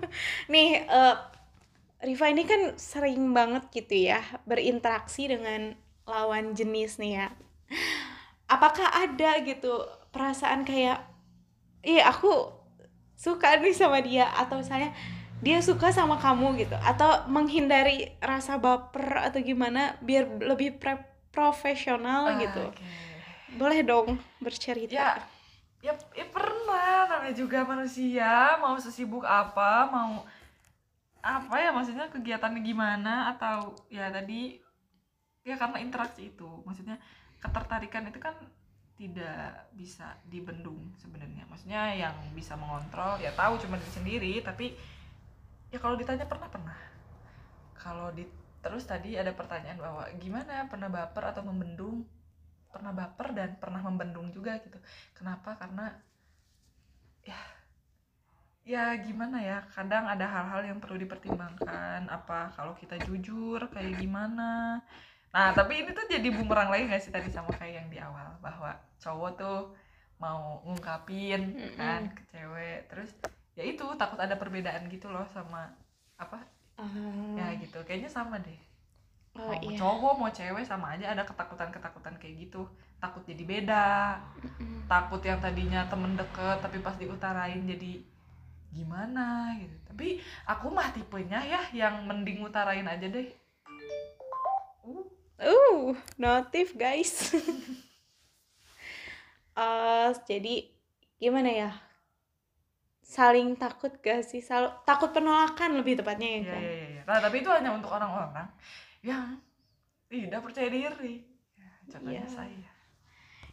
[0.52, 1.16] Nih eh,
[2.02, 7.26] Riva ini kan sering banget gitu ya berinteraksi dengan lawan jenis nih ya.
[8.50, 11.11] Apakah ada gitu perasaan kayak
[11.82, 12.30] iya aku
[13.14, 14.90] suka nih sama dia atau misalnya
[15.42, 21.02] dia suka sama kamu gitu atau menghindari rasa baper atau gimana biar lebih pre-
[21.34, 22.82] profesional Ah, gitu oke.
[23.58, 24.94] boleh dong bercerita.
[24.94, 25.10] ya
[25.82, 30.22] ya ya pernah namanya juga manusia mau sesibuk apa mau
[31.18, 34.58] apa ya maksudnya kegiatannya gimana atau ya tadi
[35.42, 36.98] ya karena interaksi itu maksudnya
[37.42, 38.34] ketertarikan itu kan
[38.96, 41.48] tidak bisa dibendung sebenarnya.
[41.48, 44.76] Maksudnya yang bisa mengontrol ya tahu cuma diri sendiri tapi
[45.72, 46.78] ya kalau ditanya pernah pernah.
[47.76, 48.28] Kalau di
[48.62, 52.06] terus tadi ada pertanyaan bahwa gimana pernah baper atau membendung?
[52.72, 54.78] Pernah baper dan pernah membendung juga gitu.
[55.16, 55.56] Kenapa?
[55.58, 55.90] Karena
[57.26, 57.40] ya
[58.62, 59.66] ya gimana ya?
[59.74, 62.06] Kadang ada hal-hal yang perlu dipertimbangkan.
[62.06, 64.78] Apa kalau kita jujur kayak gimana
[65.32, 68.36] nah tapi ini tuh jadi bumerang lagi gak sih tadi sama kayak yang di awal?
[68.44, 69.60] Bahwa cowok tuh
[70.20, 72.86] mau ngungkapin kan ke cewek.
[72.92, 73.10] Terus
[73.56, 75.72] ya itu takut ada perbedaan gitu loh sama
[76.20, 76.38] apa?
[76.76, 76.88] Ah,
[77.36, 78.60] ya gitu kayaknya sama deh.
[79.32, 79.80] Oh mau iya.
[79.80, 82.68] cowok mau cewek sama aja ada ketakutan-ketakutan kayak gitu.
[83.00, 84.20] Takut jadi beda.
[84.38, 84.84] Mm-mm.
[84.86, 88.04] takut yang tadinya temen deket tapi pas diutarain jadi
[88.72, 89.76] gimana gitu.
[89.88, 93.41] Tapi aku mah tipenya ya yang mending utarain aja deh
[95.42, 97.12] uh Uh, notif guys.
[99.52, 100.64] Eh, jadi
[101.20, 101.70] gimana ya?
[103.04, 104.40] Saling takut gak sih?
[104.40, 106.62] Sal- takut penolakan lebih tepatnya ya ya, kan?
[106.64, 107.02] ya, ya, ya.
[107.04, 108.48] Nah, tapi itu hanya untuk orang-orang
[109.04, 109.36] yang
[110.08, 111.20] tidak percaya diri
[111.52, 112.32] ya, contohnya Iya.
[112.32, 112.68] saya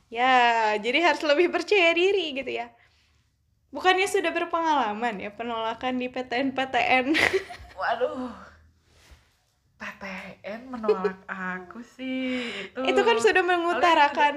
[0.10, 0.36] Ya,
[0.82, 2.71] jadi harus lebih percaya diri gitu ya.
[3.69, 7.12] Bukannya sudah berpengalaman ya penolakan di PTN-PTN.
[7.80, 8.32] waduh
[9.80, 11.18] PTN menolak
[11.56, 14.36] aku sih itu Itu kan sudah mengutarakan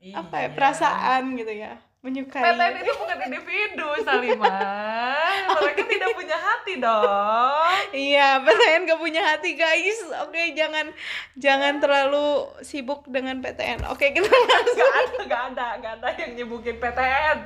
[0.00, 0.16] Iya.
[0.16, 1.76] apa ya perasaan gitu ya.
[2.00, 9.20] menyukai PTN itu bukan individu Salimah mereka tidak punya hati dong Iya, PTN gak punya
[9.20, 10.00] hati guys.
[10.24, 10.88] Oke, jangan
[11.36, 13.84] jangan terlalu sibuk dengan PTN.
[13.90, 14.78] Oke, kita langsung.
[14.80, 17.38] Gak ada, gak ada, gak ada yang nyebutin PTN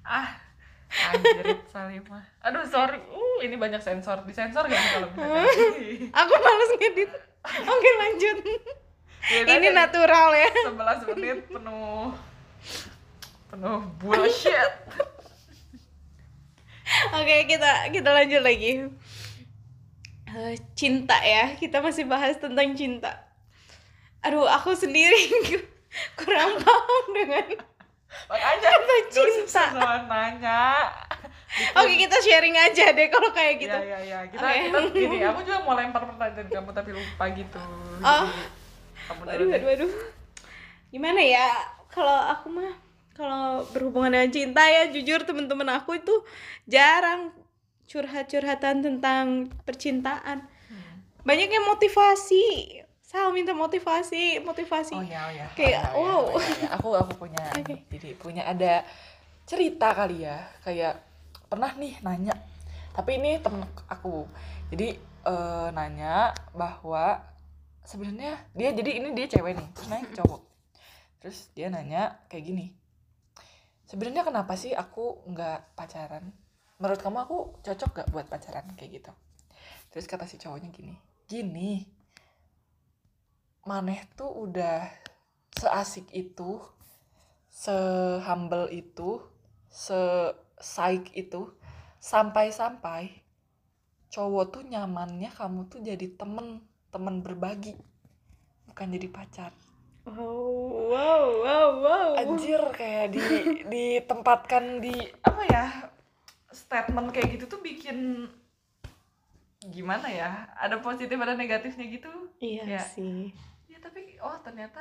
[0.00, 0.40] Ah,
[1.70, 7.10] Salimah Aduh, sorry Uh, ini banyak sensor Disensor gak nih kalau misalkan Aku males ngedit.
[7.46, 8.36] Oke, lanjut.
[9.32, 10.50] Ya, Ini natural ya.
[10.68, 12.12] 11 menit penuh
[13.48, 14.72] Penuh bullshit
[17.14, 18.90] Oke, kita kita lanjut lagi.
[20.26, 21.54] Eh, cinta ya.
[21.54, 23.30] Kita masih bahas tentang cinta.
[24.26, 25.30] Aduh, aku sendiri
[26.18, 27.46] kurang paham dengan
[28.30, 29.64] Apa gak usah cinta?
[29.74, 30.86] sama nanya
[31.74, 33.74] Oke, kita sharing aja deh kalau kayak gitu.
[33.74, 34.60] Iya, iya, iya Kita, Oke.
[34.70, 37.58] kita gini, aku juga mau lempar pertanyaan kamu tapi lupa gitu
[38.00, 38.26] Oh.
[39.10, 39.92] Kamu Waduh, waduh, waduh.
[40.94, 41.50] Gimana ya?
[41.90, 42.70] Kalau aku mah
[43.18, 46.14] kalau berhubungan dengan cinta ya jujur teman-teman aku itu
[46.70, 47.34] jarang
[47.90, 50.46] curhat-curhatan tentang percintaan.
[50.46, 50.94] Hmm.
[51.26, 52.46] Banyak yang motivasi.
[53.10, 54.94] Sal minta motivasi, motivasi.
[54.94, 55.46] Oh ya, oh ya.
[55.58, 56.22] Kayak, Oh, ya, oh, ya, wow.
[56.30, 56.68] oh, ya, ya.
[56.78, 57.82] Aku aku punya Oke.
[57.90, 58.86] jadi punya ada
[59.50, 60.38] cerita kali ya.
[60.62, 61.02] Kayak
[61.50, 62.38] pernah nih nanya.
[62.94, 64.30] Tapi ini temen aku.
[64.70, 64.94] Jadi
[65.26, 67.18] eh, nanya bahwa
[67.82, 70.40] sebenarnya dia jadi ini dia cewek nih, terus nanya ke cowok.
[71.18, 72.66] Terus dia nanya kayak gini.
[73.90, 76.30] Sebenarnya kenapa sih aku nggak pacaran?
[76.78, 79.12] Menurut kamu aku cocok gak buat pacaran kayak gitu?
[79.90, 80.94] Terus kata si cowoknya gini,
[81.26, 81.84] gini,
[83.68, 84.88] Maneh tuh udah
[85.52, 86.64] seasik itu,
[87.52, 89.20] sehumble itu,
[89.68, 91.52] se-saik itu,
[92.00, 93.20] sampai-sampai
[94.08, 97.76] cowok tuh nyamannya kamu tuh jadi temen, temen berbagi,
[98.72, 99.52] bukan jadi pacar.
[100.08, 102.08] Wow, wow, wow, wow.
[102.16, 103.20] Anjir kayak di
[103.68, 105.64] ditempatkan di apa ya
[106.50, 108.26] statement kayak gitu tuh bikin
[109.60, 112.08] gimana ya ada positif ada negatifnya gitu
[112.40, 112.80] Iya Ya.
[112.80, 113.30] sih.
[113.80, 114.80] Tapi oh ternyata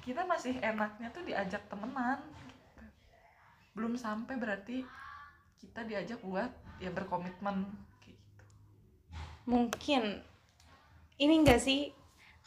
[0.00, 2.84] kita masih enaknya tuh diajak temenan gitu.
[3.76, 4.82] belum sampai berarti
[5.60, 6.48] kita diajak buat
[6.80, 7.68] ya berkomitmen
[8.00, 8.44] kayak gitu
[9.44, 10.24] Mungkin
[11.20, 11.92] ini enggak sih?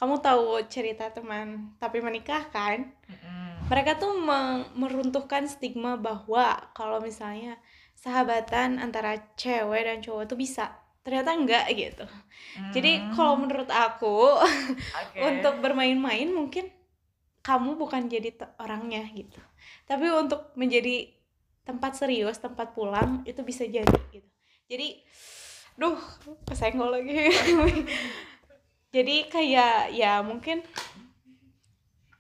[0.02, 2.90] Kamu tahu cerita teman tapi menikah kan?
[3.06, 3.70] Mm-mm.
[3.70, 4.12] mereka tuh
[4.76, 7.56] meruntuhkan stigma bahwa kalau misalnya
[7.96, 12.06] sahabatan antara cewek dan cowok tuh bisa ternyata enggak gitu.
[12.72, 13.12] Jadi Mm.
[13.14, 15.20] kalau menurut aku Oke.
[15.30, 16.72] untuk bermain-main mungkin
[17.44, 19.40] kamu bukan jadi orangnya gitu.
[19.84, 21.12] Tapi untuk menjadi
[21.68, 24.30] tempat serius tempat pulang itu bisa jadi gitu.
[24.72, 25.04] Jadi
[25.76, 26.00] duh
[26.48, 27.30] kesenggol lagi.
[28.94, 30.62] Jadi kayak ya mungkin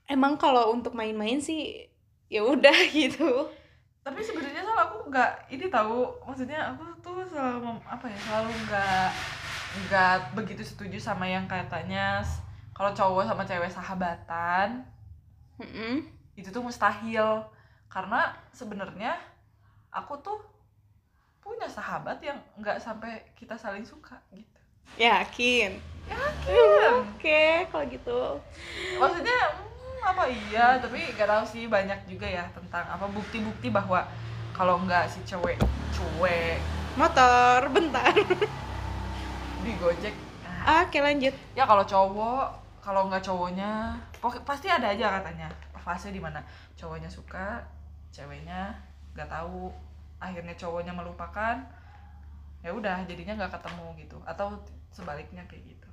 [0.09, 1.85] emang kalau untuk main-main sih
[2.27, 3.47] ya udah gitu
[4.03, 9.09] tapi sebenarnya soal aku nggak ini tahu maksudnya aku tuh selalu apa ya selalu nggak
[9.73, 12.19] nggak begitu setuju sama yang katanya
[12.73, 14.81] kalau cowok sama cewek sahabatan
[15.61, 16.01] Mm-mm.
[16.33, 17.45] itu tuh mustahil.
[17.85, 19.13] Karena sebenarnya
[19.93, 20.41] aku tuh
[21.37, 24.59] punya sahabat yang nggak sampai kita saling suka gitu.
[24.97, 25.77] Yakin?
[26.09, 26.91] Yakin.
[27.05, 28.21] Oke kalau gitu.
[28.97, 29.72] Maksudnya hmm,
[30.03, 30.23] apa?
[30.27, 34.03] Iya tapi nggak tahu sih banyak juga ya tentang apa bukti-bukti bahwa
[34.51, 35.57] kalau nggak si cewek
[35.95, 36.59] cuek.
[36.99, 38.13] Motor bentar.
[39.63, 40.13] Di gojek.
[40.43, 41.33] Nah, oke lanjut.
[41.55, 42.45] Ya kalau cowok
[42.83, 43.95] kalau nggak cowoknya
[44.43, 45.47] pasti ada aja katanya
[45.83, 46.39] fase di mana
[46.79, 47.59] cowoknya suka
[48.15, 48.71] ceweknya
[49.11, 49.67] nggak tahu
[50.23, 51.59] akhirnya cowoknya melupakan
[52.63, 54.55] ya udah jadinya nggak ketemu gitu atau
[54.95, 55.89] sebaliknya kayak gitu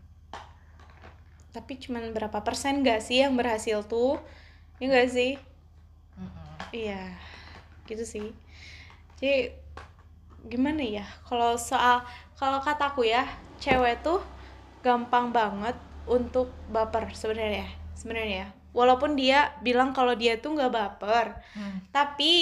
[1.55, 4.19] tapi cuman berapa persen gak sih yang berhasil tuh?
[4.81, 5.33] Ya gak sih?
[6.71, 7.03] Iya
[7.89, 8.27] gitu sih.
[9.19, 9.51] Jadi
[10.49, 11.07] gimana ya?
[11.29, 12.07] Kalau soal
[12.39, 13.27] kalau kataku ya
[13.61, 14.21] cewek tuh
[14.85, 15.77] gampang banget
[16.09, 18.49] untuk baper sebenarnya sebenarnya.
[18.49, 18.49] Ya.
[18.71, 21.27] walaupun dia bilang kalau dia tuh nggak baper
[21.59, 21.83] Hmm.
[21.91, 22.33] tapi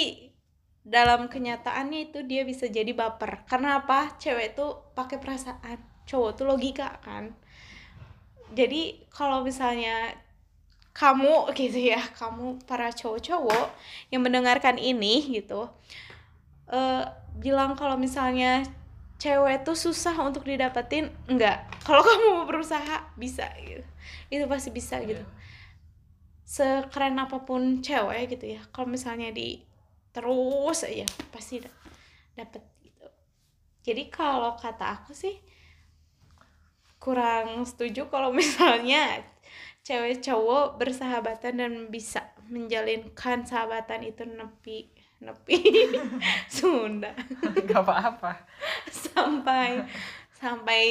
[0.85, 3.45] dalam kenyataannya itu dia bisa jadi baper.
[3.45, 4.17] Karena apa?
[4.17, 5.77] Cewek tuh pakai perasaan.
[6.09, 7.33] Cowok tuh logika kan
[8.55, 10.15] jadi kalau misalnya
[10.93, 13.67] kamu gitu ya kamu para cowok-cowok
[14.11, 15.69] yang mendengarkan ini gitu
[16.69, 17.03] eh
[17.39, 18.61] bilang kalau misalnya
[19.19, 21.67] cewek tuh susah untuk didapetin enggak.
[21.83, 23.83] Kalau kamu mau berusaha bisa gitu.
[24.31, 25.19] Itu pasti bisa gitu.
[25.21, 25.37] Iya.
[26.49, 29.61] sekeren apa pun cewek gitu ya kalau misalnya di
[30.09, 31.77] terus aja pasti da-
[32.33, 33.05] dapet gitu.
[33.85, 35.37] Jadi kalau kata aku sih
[37.09, 39.25] kurang setuju kalau misalnya
[39.81, 42.21] cewek cowok bersahabatan dan bisa
[42.53, 45.57] menjalinkan sahabatan itu nepi nepi
[46.53, 47.17] Sunda.
[47.41, 48.45] Nggak apa-apa.
[48.93, 49.89] Sampai
[50.37, 50.83] sampai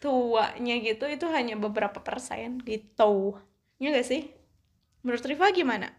[0.00, 3.36] tuanya gitu itu hanya beberapa persen gitu.
[3.76, 4.32] Ya gak sih?
[5.04, 5.92] Menurut Riva gimana?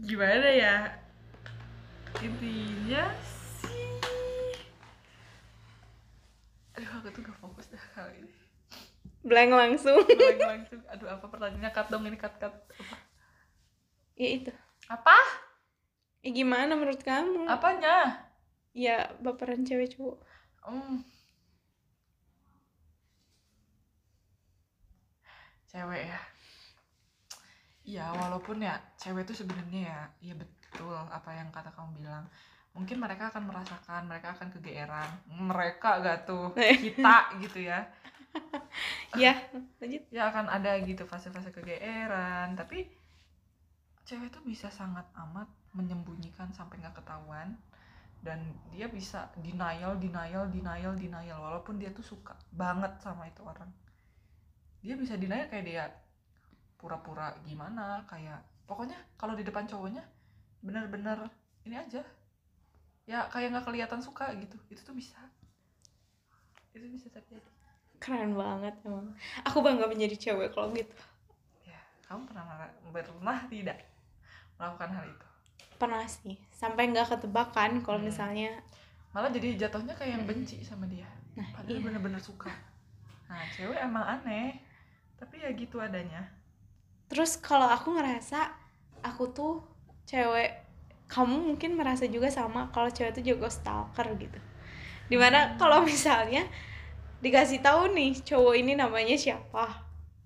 [0.00, 0.90] Gimana ya?
[2.18, 3.30] Intinya sih
[6.80, 8.32] aduh aku tuh gak fokus dah kali ini.
[9.20, 10.00] Blank langsung.
[10.00, 10.80] Blank langsung.
[10.88, 11.70] Aduh apa pertanyaannya?
[11.76, 12.56] Cut dong ini cut cut.
[12.56, 12.96] Apa?
[14.16, 14.52] Ya itu.
[14.88, 15.16] Apa?
[16.24, 17.44] Ya gimana menurut kamu?
[17.44, 18.24] Apanya?
[18.72, 20.24] Ya baperan cewek cowok.
[20.64, 21.04] Hmm.
[25.68, 26.20] Cewek ya.
[27.84, 32.24] Iya, walaupun ya cewek itu sebenarnya ya, ya betul apa yang kata kamu bilang.
[32.70, 35.10] Mungkin mereka akan merasakan, mereka akan kegeeran.
[35.26, 36.54] Mereka gak tuh,
[36.84, 37.86] kita gitu ya.
[39.18, 39.34] ya
[39.82, 42.86] lanjut Ya akan ada gitu fase-fase kegeeran, tapi
[44.06, 47.54] cewek tuh bisa sangat amat menyembunyikan sampai nggak ketahuan
[48.20, 48.42] dan
[48.74, 53.70] dia bisa denial denial denial denial walaupun dia tuh suka banget sama itu orang
[54.84, 55.84] dia bisa denial kayak dia
[56.76, 60.04] pura-pura gimana kayak pokoknya kalau di depan cowoknya
[60.60, 61.30] bener-bener
[61.64, 62.04] ini aja
[63.10, 64.54] ya kayak nggak kelihatan suka gitu.
[64.70, 65.18] Itu tuh bisa.
[66.70, 67.42] Itu bisa terjadi.
[67.98, 69.10] Keren banget emang.
[69.42, 70.94] Aku bangga menjadi cewek kalau gitu.
[71.66, 73.82] Ya kamu pernah pernah tidak
[74.54, 75.26] melakukan hal itu?
[75.74, 76.38] Pernah sih.
[76.54, 78.06] Sampai nggak ketebakan kalau Hmm.
[78.06, 78.62] misalnya
[79.10, 81.10] malah jadi jatuhnya kayak yang benci sama dia.
[81.34, 81.82] Nah padahal iya.
[81.82, 82.54] bener-bener suka.
[83.26, 84.62] Nah cewek emang aneh.
[85.18, 86.30] Tapi ya gitu adanya.
[87.10, 88.54] Terus kalau aku ngerasa
[89.02, 89.54] aku tuh
[90.06, 90.69] cewek
[91.12, 94.38] kamu mungkin merasa juga sama kalau cewek tuh juga stalker gitu.
[95.10, 96.42] Di mana kalau misalnya
[97.24, 99.64] dikasih tahu nih cowok ini namanya siapa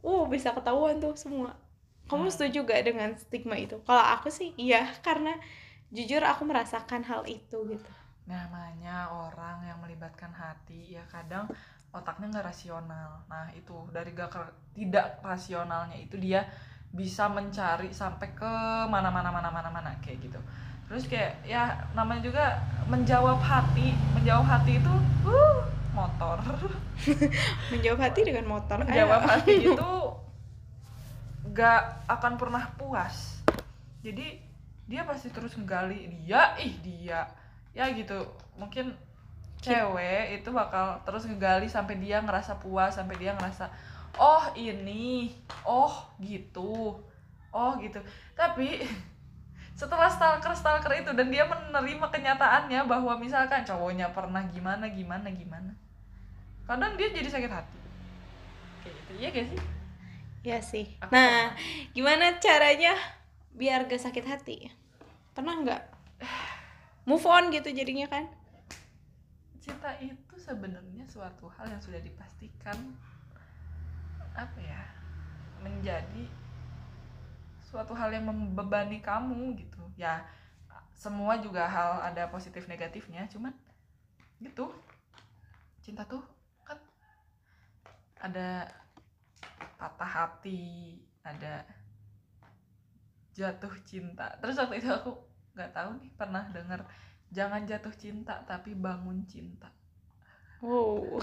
[0.04, 1.50] uh bisa ketahuan tuh semua.
[2.10, 2.34] Kamu Hmm.
[2.34, 3.76] setuju gak dengan stigma itu?
[3.88, 5.32] Kalau aku sih iya karena
[5.96, 7.90] jujur aku merasakan hal itu gitu.
[8.24, 11.44] Namanya orang yang melibatkan hati ya kadang
[11.92, 13.10] otaknya nggak rasional.
[13.28, 14.32] Nah itu dari gak
[14.76, 16.40] tidak rasionalnya itu dia
[16.94, 18.52] bisa mencari sampai ke
[18.88, 20.40] mana mana mana mana mana kayak gitu
[20.94, 23.98] terus kayak ya namanya juga menjawab hati.
[24.14, 24.94] Menjawab hati itu
[25.26, 26.38] uh motor.
[27.74, 28.86] Menjawab hati dengan motor Ayo.
[28.86, 29.92] menjawab hati itu
[31.50, 33.42] gak akan pernah puas.
[34.06, 34.38] Jadi
[34.86, 37.26] dia pasti terus ngegali dia ih dia.
[37.74, 38.30] Ya gitu.
[38.54, 38.94] Mungkin
[39.58, 43.66] cewek itu bakal terus ngegali sampai dia ngerasa puas sampai dia ngerasa
[44.14, 45.34] oh ini.
[45.66, 47.02] Oh gitu.
[47.50, 47.98] Oh gitu.
[48.38, 48.78] Tapi
[49.74, 55.74] setelah stalker stalker itu dan dia menerima kenyataannya bahwa misalkan cowoknya pernah gimana gimana gimana.
[56.64, 57.78] Kadang dia jadi sakit hati.
[58.86, 59.12] Kayak gitu.
[59.18, 59.60] Iya gak sih?
[60.46, 60.86] Ya sih.
[61.02, 61.58] Aku nah
[61.90, 62.94] gimana caranya
[63.50, 64.70] biar gak sakit hati?
[65.34, 65.82] Pernah nggak?
[67.10, 68.30] Move on gitu jadinya kan?
[69.58, 72.78] Cinta itu sebenarnya suatu hal yang sudah dipastikan
[74.34, 74.82] apa ya
[75.62, 76.26] menjadi
[77.74, 79.82] suatu hal yang membebani kamu gitu.
[79.98, 80.22] Ya
[80.94, 83.26] semua juga hal ada positif negatifnya.
[83.26, 83.50] Cuman
[84.38, 84.70] gitu.
[85.82, 86.22] Cinta tuh
[86.62, 86.78] kan
[88.22, 88.70] ada
[89.74, 91.66] patah hati ada
[93.34, 94.38] jatuh cinta.
[94.38, 95.18] Terus waktu itu aku
[95.58, 96.86] nggak tahu nih pernah dengar
[97.34, 99.74] jangan jatuh cinta tapi bangun cinta.
[100.62, 101.18] Wow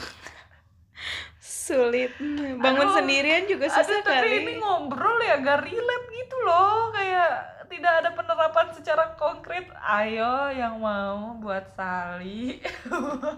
[1.41, 2.11] sulit.
[2.59, 4.37] Bangun Aduh, sendirian juga susah Aduh, tapi kali.
[4.43, 6.89] ini ngobrol ya gak relate gitu loh.
[6.91, 7.31] Kayak
[7.71, 9.71] tidak ada penerapan secara konkret.
[9.79, 12.59] Ayo yang mau buat Sali.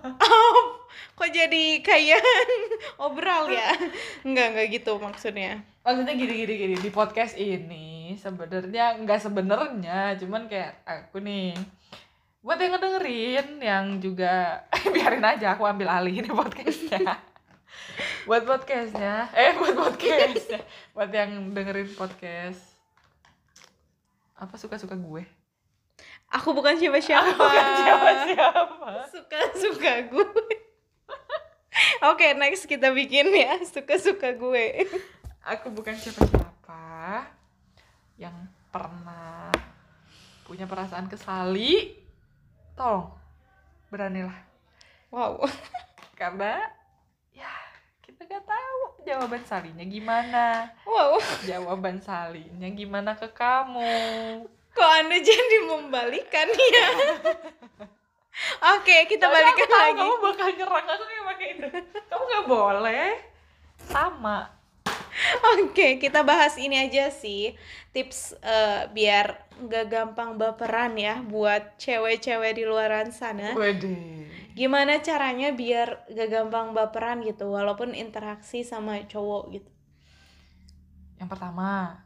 [1.18, 2.22] Kok jadi kayak
[3.06, 3.70] obral ya?
[4.26, 5.62] Nggak nggak gitu maksudnya.
[5.86, 6.76] Maksudnya gini gini gini.
[6.82, 11.54] Di podcast ini sebenarnya nggak sebenarnya cuman kayak aku nih.
[12.44, 17.33] Buat yang ngedengerin yang juga biarin aja aku ambil alih ini podcastnya
[18.24, 19.28] buat podcastnya.
[19.36, 20.62] Eh buat podcastnya
[20.96, 22.62] buat yang dengerin podcast.
[24.40, 25.24] Apa suka suka gue?
[26.34, 30.56] Aku bukan siapa siapa bukan siapa siapa suka suka gue.
[32.12, 33.60] Oke next kita bikin ya.
[33.68, 34.88] Suka suka gue.
[35.44, 37.28] Aku bukan siapa siapa
[38.18, 38.34] yang
[38.72, 39.52] pernah
[40.48, 41.98] punya perasaan ke Sali
[42.74, 43.14] tolong
[43.94, 44.38] beranilah.
[45.14, 45.46] Wow.
[46.18, 46.58] Karena
[47.30, 47.54] ya
[48.02, 50.72] kita gak tahu jawaban Salinya gimana?
[50.88, 51.20] Wow.
[51.44, 53.94] Jawaban Salinya gimana ke kamu?
[54.74, 56.88] Kok anda jadi membalikan ya?
[58.76, 60.00] Oke kita Soalnya balikan aku lagi.
[60.02, 61.68] kamu bakal nyerang aku kayak pakai itu.
[62.10, 63.10] Kamu gak boleh.
[63.86, 64.50] Sama.
[65.54, 67.54] Oke, kita bahas ini aja sih.
[67.94, 73.54] Tips eh, biar nggak gampang baperan ya buat cewek-cewek di luaran sana.
[73.54, 74.26] Wede.
[74.54, 79.72] Gimana caranya biar gak gampang baperan gitu walaupun interaksi sama cowok gitu.
[81.18, 81.98] Yang pertama,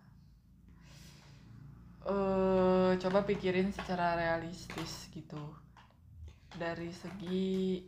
[2.08, 5.44] eh coba pikirin secara realistis gitu.
[6.56, 7.84] Dari segi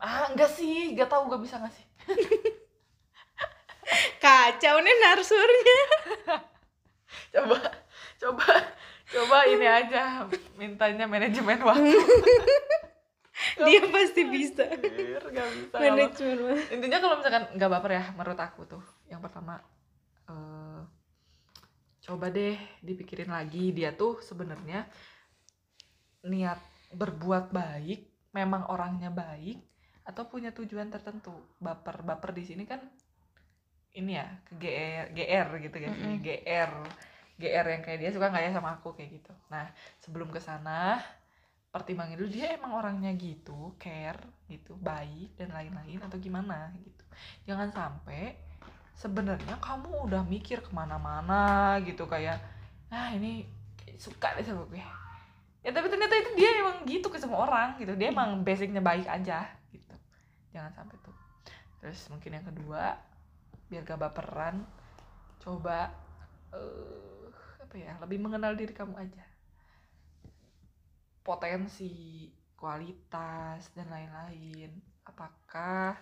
[0.00, 1.86] ah enggak sih, enggak tahu gak bisa nggak sih.
[4.24, 5.80] Kacau nih narsurnya.
[7.28, 7.60] Coba,
[8.16, 8.46] coba,
[9.04, 10.24] coba ini aja
[10.56, 11.92] mintanya manajemen waktu.
[13.60, 14.64] Dia pasti bisa.
[14.66, 15.76] Gak bisa.
[15.86, 16.10] kalau-
[16.68, 19.58] intinya kalau misalkan nggak baper ya menurut aku tuh yang pertama
[20.26, 20.80] eh,
[22.00, 24.88] coba deh dipikirin lagi dia tuh sebenarnya
[26.24, 26.58] niat
[26.90, 29.60] berbuat baik memang orangnya baik
[30.02, 32.80] atau punya tujuan tertentu baper baper di sini kan
[33.92, 36.20] ini ya ke GR GR gitu kan sih Mm-mm.
[36.20, 36.72] GR
[37.36, 39.68] GR yang kayak dia suka nggak ya sama aku kayak gitu nah
[39.98, 40.96] sebelum ke sana
[41.68, 47.04] pertimbangin dulu dia emang orangnya gitu care gitu baik dan lain-lain atau gimana gitu.
[47.44, 48.34] Jangan sampai
[48.96, 52.40] sebenarnya kamu udah mikir ke mana-mana gitu kayak
[52.88, 53.44] ah ini
[54.00, 54.80] suka deh sama gue.
[55.60, 57.92] Ya tapi ternyata itu dia emang gitu ke semua orang gitu.
[58.00, 59.94] Dia emang basicnya baik aja gitu.
[60.56, 61.16] Jangan sampai tuh.
[61.84, 62.96] Terus mungkin yang kedua
[63.68, 64.64] biar gak baperan
[65.44, 65.92] coba
[66.56, 67.28] eh
[67.60, 69.27] apa ya lebih mengenal diri kamu aja
[71.28, 72.24] potensi
[72.56, 74.72] kualitas dan lain-lain.
[75.04, 75.92] Apakah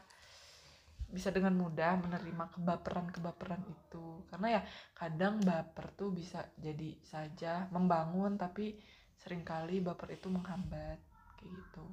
[1.10, 4.22] bisa dengan mudah menerima kebaperan-kebaperan itu?
[4.30, 4.62] Karena ya
[4.94, 8.78] kadang baper tuh bisa jadi saja membangun tapi
[9.18, 11.02] sering kali baper itu menghambat
[11.42, 11.84] kayak gitu.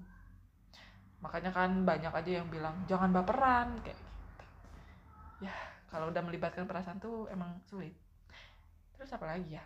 [1.25, 4.45] Makanya kan banyak aja yang bilang jangan baperan kayak gitu.
[5.49, 5.53] Ya
[5.89, 7.97] kalau udah melibatkan perasaan tuh emang sulit.
[8.93, 9.65] Terus apa lagi ya?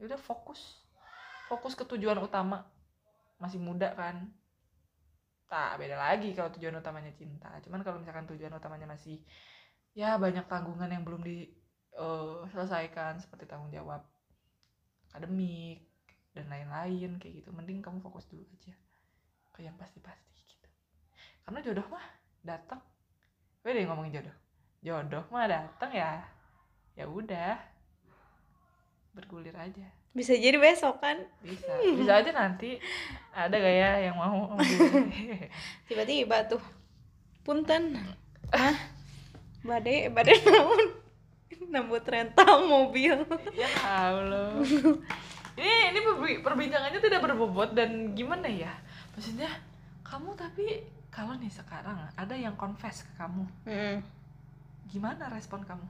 [0.00, 0.81] Ya udah fokus
[1.52, 2.64] fokus ke tujuan utama.
[3.36, 4.32] Masih muda kan?
[5.52, 7.52] Tak beda lagi kalau tujuan utamanya cinta.
[7.60, 9.20] Cuman kalau misalkan tujuan utamanya masih
[9.92, 14.00] ya banyak tanggungan yang belum diselesaikan seperti tanggung jawab
[15.12, 15.84] akademik
[16.32, 17.52] dan lain-lain kayak gitu.
[17.52, 18.72] Mending kamu fokus dulu aja
[19.52, 20.68] ke yang pasti-pasti gitu.
[21.44, 22.06] Karena jodoh mah
[22.40, 22.80] datang.
[23.60, 24.36] Beda yang ngomongin jodoh?
[24.80, 26.24] Jodoh mah datang ya
[26.96, 27.60] ya udah.
[29.12, 32.76] Bergulir aja Bisa jadi besok kan bisa bisa aja nanti
[33.30, 34.52] ada gak ya yang mau
[35.88, 36.60] tiba-tiba tuh.
[37.40, 37.96] Punten.
[38.48, 38.76] Hah?
[39.62, 41.00] Badai, badai naon?
[41.68, 43.16] Nambut rental mobil.
[43.52, 44.60] ya Allah
[45.52, 48.72] ini ini perbi- perbincangannya tidak berbobot dan gimana ya
[49.10, 49.48] maksudnya
[50.02, 54.00] kamu tapi kalau nih sekarang ada yang confess ke kamu Hmm.
[54.86, 55.84] gimana respon kamu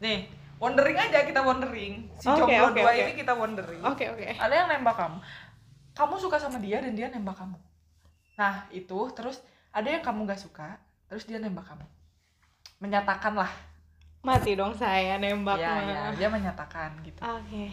[0.00, 0.26] nih
[0.56, 3.02] wondering aja kita wondering si Oke, jomblo oke, dua oke.
[3.02, 4.26] ini kita wondering Oke, oke.
[4.34, 5.18] ada yang nembak kamu
[5.94, 7.58] kamu suka sama dia dan dia nembak kamu
[8.34, 11.86] nah itu terus ada yang kamu gak suka terus dia nembak kamu
[12.78, 13.50] menyatakan lah
[14.24, 17.68] Mati dong saya nembak ya, ya dia menyatakan gitu Oke.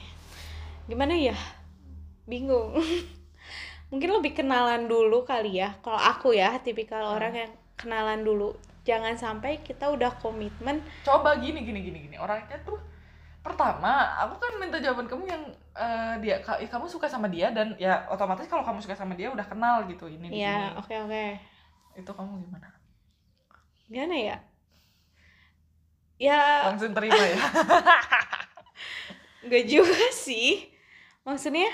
[0.83, 1.31] Gimana ya?
[2.27, 2.75] Bingung.
[3.91, 5.79] Mungkin lebih kenalan dulu kali ya.
[5.79, 7.15] Kalau aku ya, tipikal Hmm.
[7.15, 8.51] orang yang kenalan dulu.
[8.81, 10.81] Jangan sampai kita udah komitmen.
[11.05, 12.77] coba gini gini gini gini orangnya tuh
[13.41, 17.73] pertama aku kan minta jawaban kamu yang eh, dia ka- kamu suka sama dia dan
[17.75, 21.25] ya otomatis kalau kamu suka sama dia udah kenal gitu ini Ya, oke oke.
[21.97, 22.69] itu kamu gimana
[23.89, 24.37] Gimana ya?
[26.21, 27.33] Ya, langsung terima ya
[29.49, 30.69] Gak juga sih.
[31.21, 31.69] Maksudnya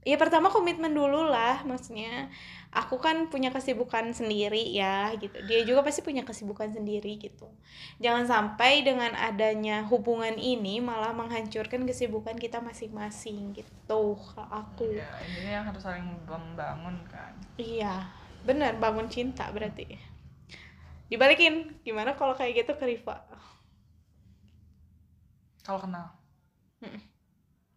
[0.00, 2.32] Ya pertama komitmen dulu lah Maksudnya
[2.70, 5.42] Aku kan punya kesibukan sendiri ya gitu.
[5.42, 7.50] Dia juga pasti punya kesibukan sendiri gitu.
[7.98, 14.94] Jangan sampai dengan adanya hubungan ini Malah menghancurkan kesibukan kita masing-masing gitu Kalau aku.
[14.94, 17.34] Ya ini yang harus saling membangun kan.
[17.58, 18.06] Iya
[18.46, 19.98] Bener bangun cinta berarti.
[21.10, 23.18] Dibalikin Gimana kalau kayak gitu ke Riva?
[25.66, 26.06] Kalau kenal?
[26.80, 27.02] Mm.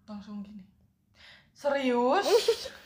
[0.04, 0.64] langsung gini.
[1.56, 2.28] Serius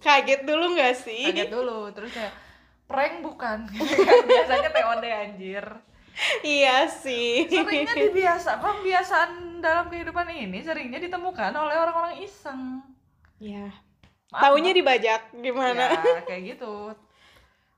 [0.00, 1.28] Kaget dulu gak sih?
[1.28, 2.32] kaget dulu terus kayak
[2.88, 3.68] prank bukan.
[3.68, 5.64] Kan biasanya TOD anjir.
[6.42, 7.46] Iya sih.
[7.48, 12.82] Seringnya dibiasa pembiasaan dalam kehidupan ini seringnya ditemukan oleh orang-orang iseng.
[13.40, 13.72] Iya.
[14.30, 15.96] Maaf, Taunya dibajak gimana?
[15.96, 16.92] ya kayak gitu.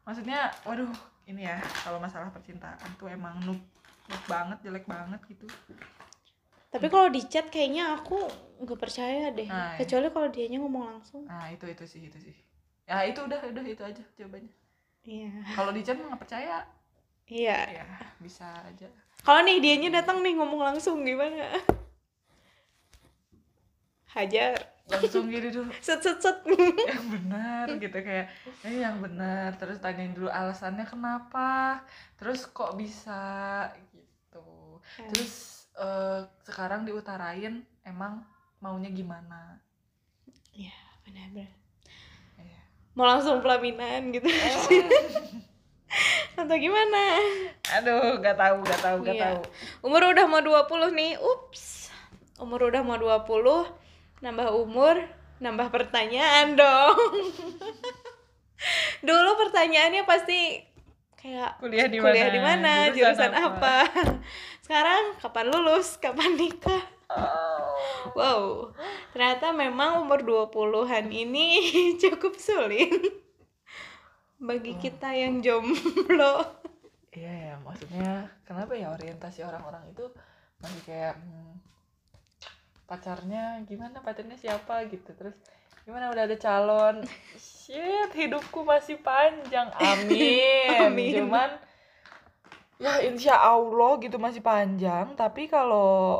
[0.02, 0.90] Maksudnya waduh
[1.26, 3.60] ini ya kalau masalah percintaan tuh emang noob
[4.10, 5.46] noob banget jelek banget gitu
[6.72, 8.16] Tapi kalau di chat kayaknya aku
[8.64, 9.44] nggak percaya deh.
[9.44, 11.28] Nah, Kecuali kalau dianya ngomong langsung.
[11.28, 12.36] nah itu itu sih itu sih.
[12.88, 14.54] Ya itu udah udah itu aja jawabannya.
[15.02, 15.30] Iya.
[15.52, 16.64] kalau di chat nggak percaya.
[17.28, 17.58] Iya.
[17.84, 17.86] Ya
[18.18, 18.88] bisa aja.
[19.22, 21.60] Kalau nih dianya datang nih ngomong langsung gimana?
[24.12, 24.56] Hajar.
[24.90, 25.72] Langsung gini dulu.
[25.84, 26.42] Set set set.
[26.90, 28.26] Yang benar gitu kayak
[28.66, 29.56] eh yang benar.
[29.56, 31.80] Terus tanyain dulu alasannya kenapa.
[32.20, 34.80] Terus kok bisa gitu.
[34.98, 35.08] Ya.
[35.14, 38.22] terus eh, sekarang diutarain emang
[38.58, 39.58] maunya gimana
[40.52, 41.48] Iya, benar-benar.
[42.36, 42.60] Iya.
[42.92, 44.28] Mau langsung pelaminan gitu.
[46.36, 47.02] Atau gimana?
[47.72, 49.24] aduh gak tahu gak tahu gak Iya.
[49.24, 49.38] tahu
[49.88, 51.12] Umur udah mau 20 nih.
[51.16, 51.88] Ups.
[52.36, 53.24] Umur udah mau 20,
[54.20, 54.96] nambah umur,
[55.38, 56.98] nambah pertanyaan dong.
[59.08, 60.60] Dulu pertanyaannya pasti
[61.16, 63.76] kayak kuliah di mana kuliah di mana, jurusan apa.
[64.62, 66.82] Sekarang kapan lulus, kapan nikah?
[67.10, 68.14] Oh.
[68.14, 68.42] Wow,
[69.12, 71.60] ternyata memang umur 20-an ini
[72.02, 72.94] cukup sulit
[74.38, 76.62] bagi kita yang jomblo.
[77.12, 80.08] Iya ya, maksudnya kenapa ya orientasi orang-orang itu
[80.62, 81.58] masih kayak hmm,
[82.86, 85.34] pacarnya gimana pacarnya siapa gitu terus
[85.82, 87.02] gimana udah ada calon
[87.40, 91.12] shit hidupku masih panjang amin, Amin.
[91.18, 91.50] cuman
[92.82, 96.18] ya insya Allah gitu masih panjang tapi kalau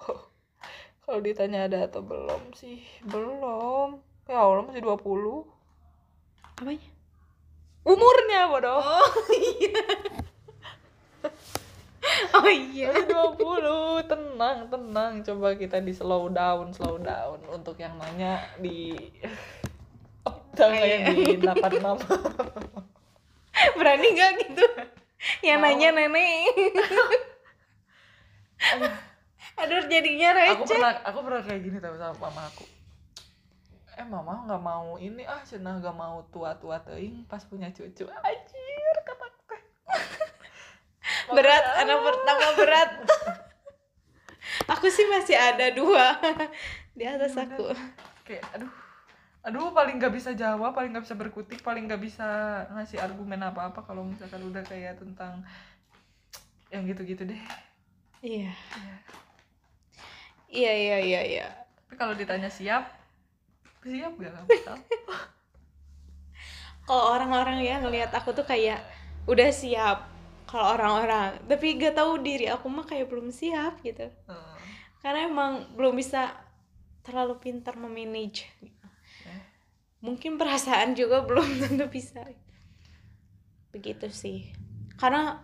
[1.08, 3.96] kalau ditanya ada atau belum sih belum
[4.28, 5.00] ya Allah masih 20
[6.60, 6.88] Apanya?
[7.88, 9.84] umurnya bodoh Oh iya.
[12.36, 12.88] oh iya.
[12.92, 15.12] Masih 20, tenang, tenang.
[15.20, 17.38] Coba kita di slow down, slow down.
[17.48, 18.96] Untuk yang nanya di
[20.24, 21.80] Oh, jangan yang di 86
[23.76, 24.66] Berani nggak gitu?
[25.40, 25.66] Yang Mau.
[25.68, 26.54] nanya nenek.
[29.60, 30.72] Aduh jadinya Aku receh.
[30.72, 32.64] pernah aku pernah kayak gini tau sama mama aku.
[33.94, 38.08] Eh mama nggak mau ini ah cenah nggak mau tua-tua teuing pas punya cucu.
[38.08, 39.62] Anjir kata teh.
[41.36, 42.90] Berat, anak pertama berat.
[44.72, 46.16] aku sih masih ada dua
[46.98, 47.64] di atas Iya, aku.
[48.24, 48.72] Kayak aduh
[49.40, 52.28] aduh paling nggak bisa jawab paling nggak bisa berkutik paling nggak bisa
[52.76, 55.40] ngasih argumen apa apa kalau misalkan udah kayak tentang
[56.68, 57.42] yang gitu-gitu deh
[58.20, 58.52] Iya.
[60.52, 61.46] Iya iya iya iya.
[61.88, 62.84] tapi kalau ditanya siap
[63.80, 64.48] siap gak kamu
[66.90, 68.82] Kalau orang-orang ya ngelihat aku tuh kayak
[69.30, 70.10] udah siap.
[70.50, 74.10] Kalau orang-orang, tapi gak tahu diri aku mah kayak belum siap gitu.
[74.10, 74.54] Eh,
[74.98, 76.34] Karena emang belum bisa
[77.06, 78.50] terlalu pintar memanage.
[80.00, 82.24] Mungkin perasaan juga belum tentu bisa.
[83.72, 84.50] Begitu sih.
[84.96, 85.40] Karena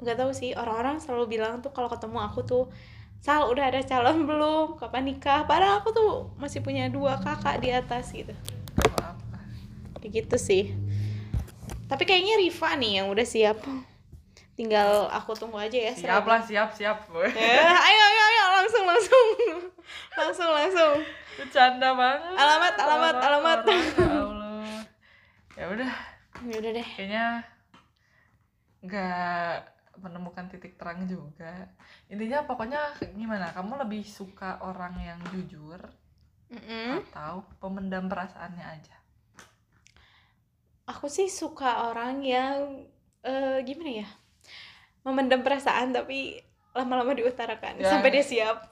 [0.00, 2.64] nggak tahu sih orang-orang selalu bilang tuh kalau ketemu aku tuh
[3.24, 4.76] Sal udah ada calon belum?
[4.76, 5.48] Kapan nikah?
[5.48, 8.36] Padahal aku tuh masih punya dua kakak di atas gitu.
[8.76, 9.38] apa apa
[10.04, 10.76] Kayak gitu sih.
[11.88, 13.64] Tapi kayaknya Riva nih yang udah siap.
[14.60, 15.96] Tinggal aku tunggu aja ya.
[15.96, 19.26] siap lah siap siap Eh, ayo ayo ayo langsung langsung.
[20.24, 20.96] Langsung langsung.
[21.34, 23.58] bercanda banget Alamat, alamat, alamat.
[23.66, 23.76] ya
[24.14, 24.80] Allah
[25.54, 25.92] ya udah
[26.42, 26.88] Ya udah deh.
[26.90, 27.26] kayaknya
[28.80, 29.54] nggak
[29.96, 31.70] menemukan titik terang juga
[32.06, 32.80] intinya pokoknya
[33.12, 35.78] gimana kamu lebih suka orang yang jujur
[36.46, 37.00] Mm-mm.
[37.08, 38.96] atau pemendam perasaannya aja
[40.84, 42.84] Aku sih suka orang yang
[43.22, 44.08] eh, gimana ya?
[45.00, 46.36] Memendam perasaan tapi
[46.70, 47.88] lama-lama diutarakan Ya.
[47.88, 48.68] sampai dia siap.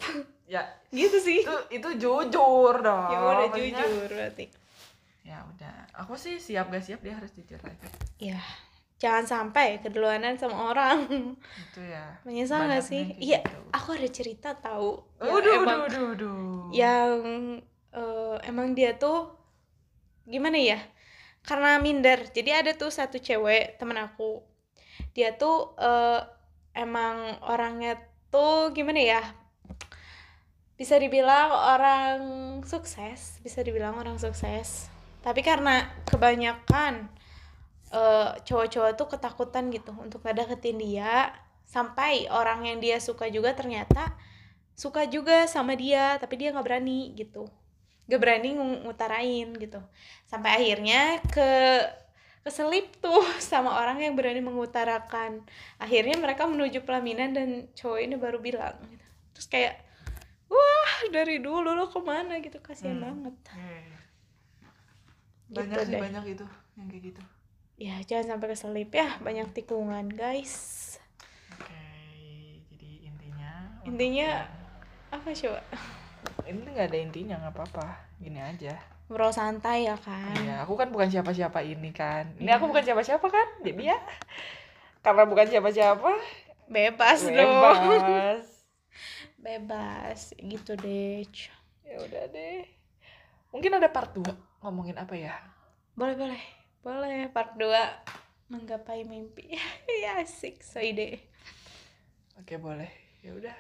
[0.53, 1.40] Ya gitu sih.
[1.40, 4.44] itu itu jujur dong Ya udah Maksudnya- jujur berarti.
[5.22, 7.88] ya udah aku sih siap gak siap dia harus jujur aja
[8.18, 8.36] Ya,
[8.96, 10.98] jangan sampai keduluanan sama orang.
[11.57, 13.16] itu ya Menyesal gak sih?
[13.16, 13.59] Iya, gitu.
[13.72, 15.00] aku ada cerita tahu.
[15.18, 16.42] emang uduh, uduh, uduh.
[16.70, 17.18] yang
[17.90, 19.32] eh, emang dia tuh
[20.24, 20.78] gimana ya?
[21.40, 22.28] Karena minder.
[22.28, 24.38] Jadi ada tuh satu cewek temen aku.
[25.11, 26.20] Dia tuh eh,
[26.72, 27.98] emang orangnya
[28.28, 29.22] tuh gimana ya?
[30.83, 32.18] Bisa dibilang orang
[32.66, 34.91] sukses, bisa dibilang orang sukses.
[35.22, 37.07] Tapi karena kebanyakan
[37.95, 41.30] eh, cowok-cowok tuh ketakutan gitu untuk ngedeketin dia,
[41.72, 44.12] sampai orang yang dia suka juga ternyata
[44.76, 47.49] suka juga sama dia tapi dia nggak berani gitu
[48.05, 49.80] nggak berani ngu- ngutarain gitu
[50.28, 51.49] sampai akhirnya ke
[52.45, 55.41] keselip tuh sama orang yang berani mengutarakan
[55.80, 59.07] akhirnya mereka menuju pelaminan dan cowok ini baru bilang gitu.
[59.33, 59.74] terus kayak
[60.53, 63.05] wah dari dulu lo ke mana gitu kasihan Hmm.
[63.24, 63.34] banget.
[65.48, 66.00] Gitu banyak sih deh.
[66.00, 67.22] banyak itu yang kayak gitu
[67.74, 70.55] ya jangan sampai keselip ya banyak tikungan guys
[71.50, 71.76] oke
[72.70, 74.48] jadi intinya Intinya, yang-
[75.11, 75.61] apa coba
[76.42, 77.86] ini nggak ada intinya nggak apa-apa
[78.16, 82.32] gini aja ngobrol santai ya kan Iya, aku kan bukan siapa-siapa ini kan.
[82.34, 82.57] Ini Iya.
[82.57, 83.98] aku bukan siapa-siapa kan, jadi ya
[85.03, 86.11] karena bukan siapa-siapa
[86.66, 88.44] bebas, dong bebas
[89.43, 91.26] bebas gitu deh.
[91.82, 92.64] Ya udah deh.
[93.51, 94.24] Mungkin ada part 2
[94.62, 95.34] ngomongin apa ya?
[95.99, 96.43] Boleh boleh.
[96.80, 97.68] Boleh part 2
[98.49, 99.53] menggapai mimpi.
[100.03, 101.32] Ya asik so ide
[102.43, 102.90] oke boleh.
[103.22, 103.57] Ya udah.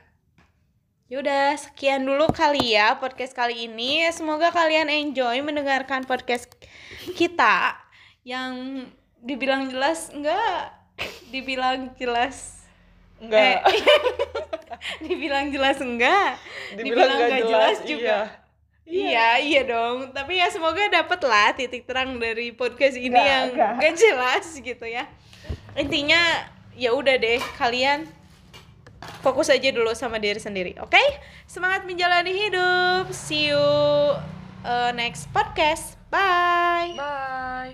[1.06, 4.02] Yaudah, sekian dulu kali ya podcast kali ini.
[4.10, 6.48] Semoga kalian enjoy mendengarkan podcast
[7.14, 7.76] kita
[8.24, 8.88] yang
[9.20, 10.72] dibilang jelas enggak,
[11.32, 12.64] dibilang jelas.
[13.22, 13.60] Enggak.
[13.70, 13.82] Eh,
[15.06, 16.36] dibilang jelas enggak,
[16.74, 18.18] dibilang nggak nggak jelas juga.
[18.26, 18.40] iya
[18.82, 20.10] Iya, iya dong.
[20.10, 23.72] Tapi ya semoga dapet lah titik terang dari podcast ini Nggak, yang nggak.
[23.78, 25.06] gak jelas gitu ya.
[25.78, 26.18] Intinya
[26.74, 28.04] ya udah deh, kalian
[29.22, 30.98] fokus aja dulu sama diri sendiri, oke?
[31.46, 33.14] Semangat menjalani hidup.
[33.14, 33.62] See you
[34.66, 35.94] uh, next podcast.
[36.10, 36.98] Bye.
[36.98, 37.70] bye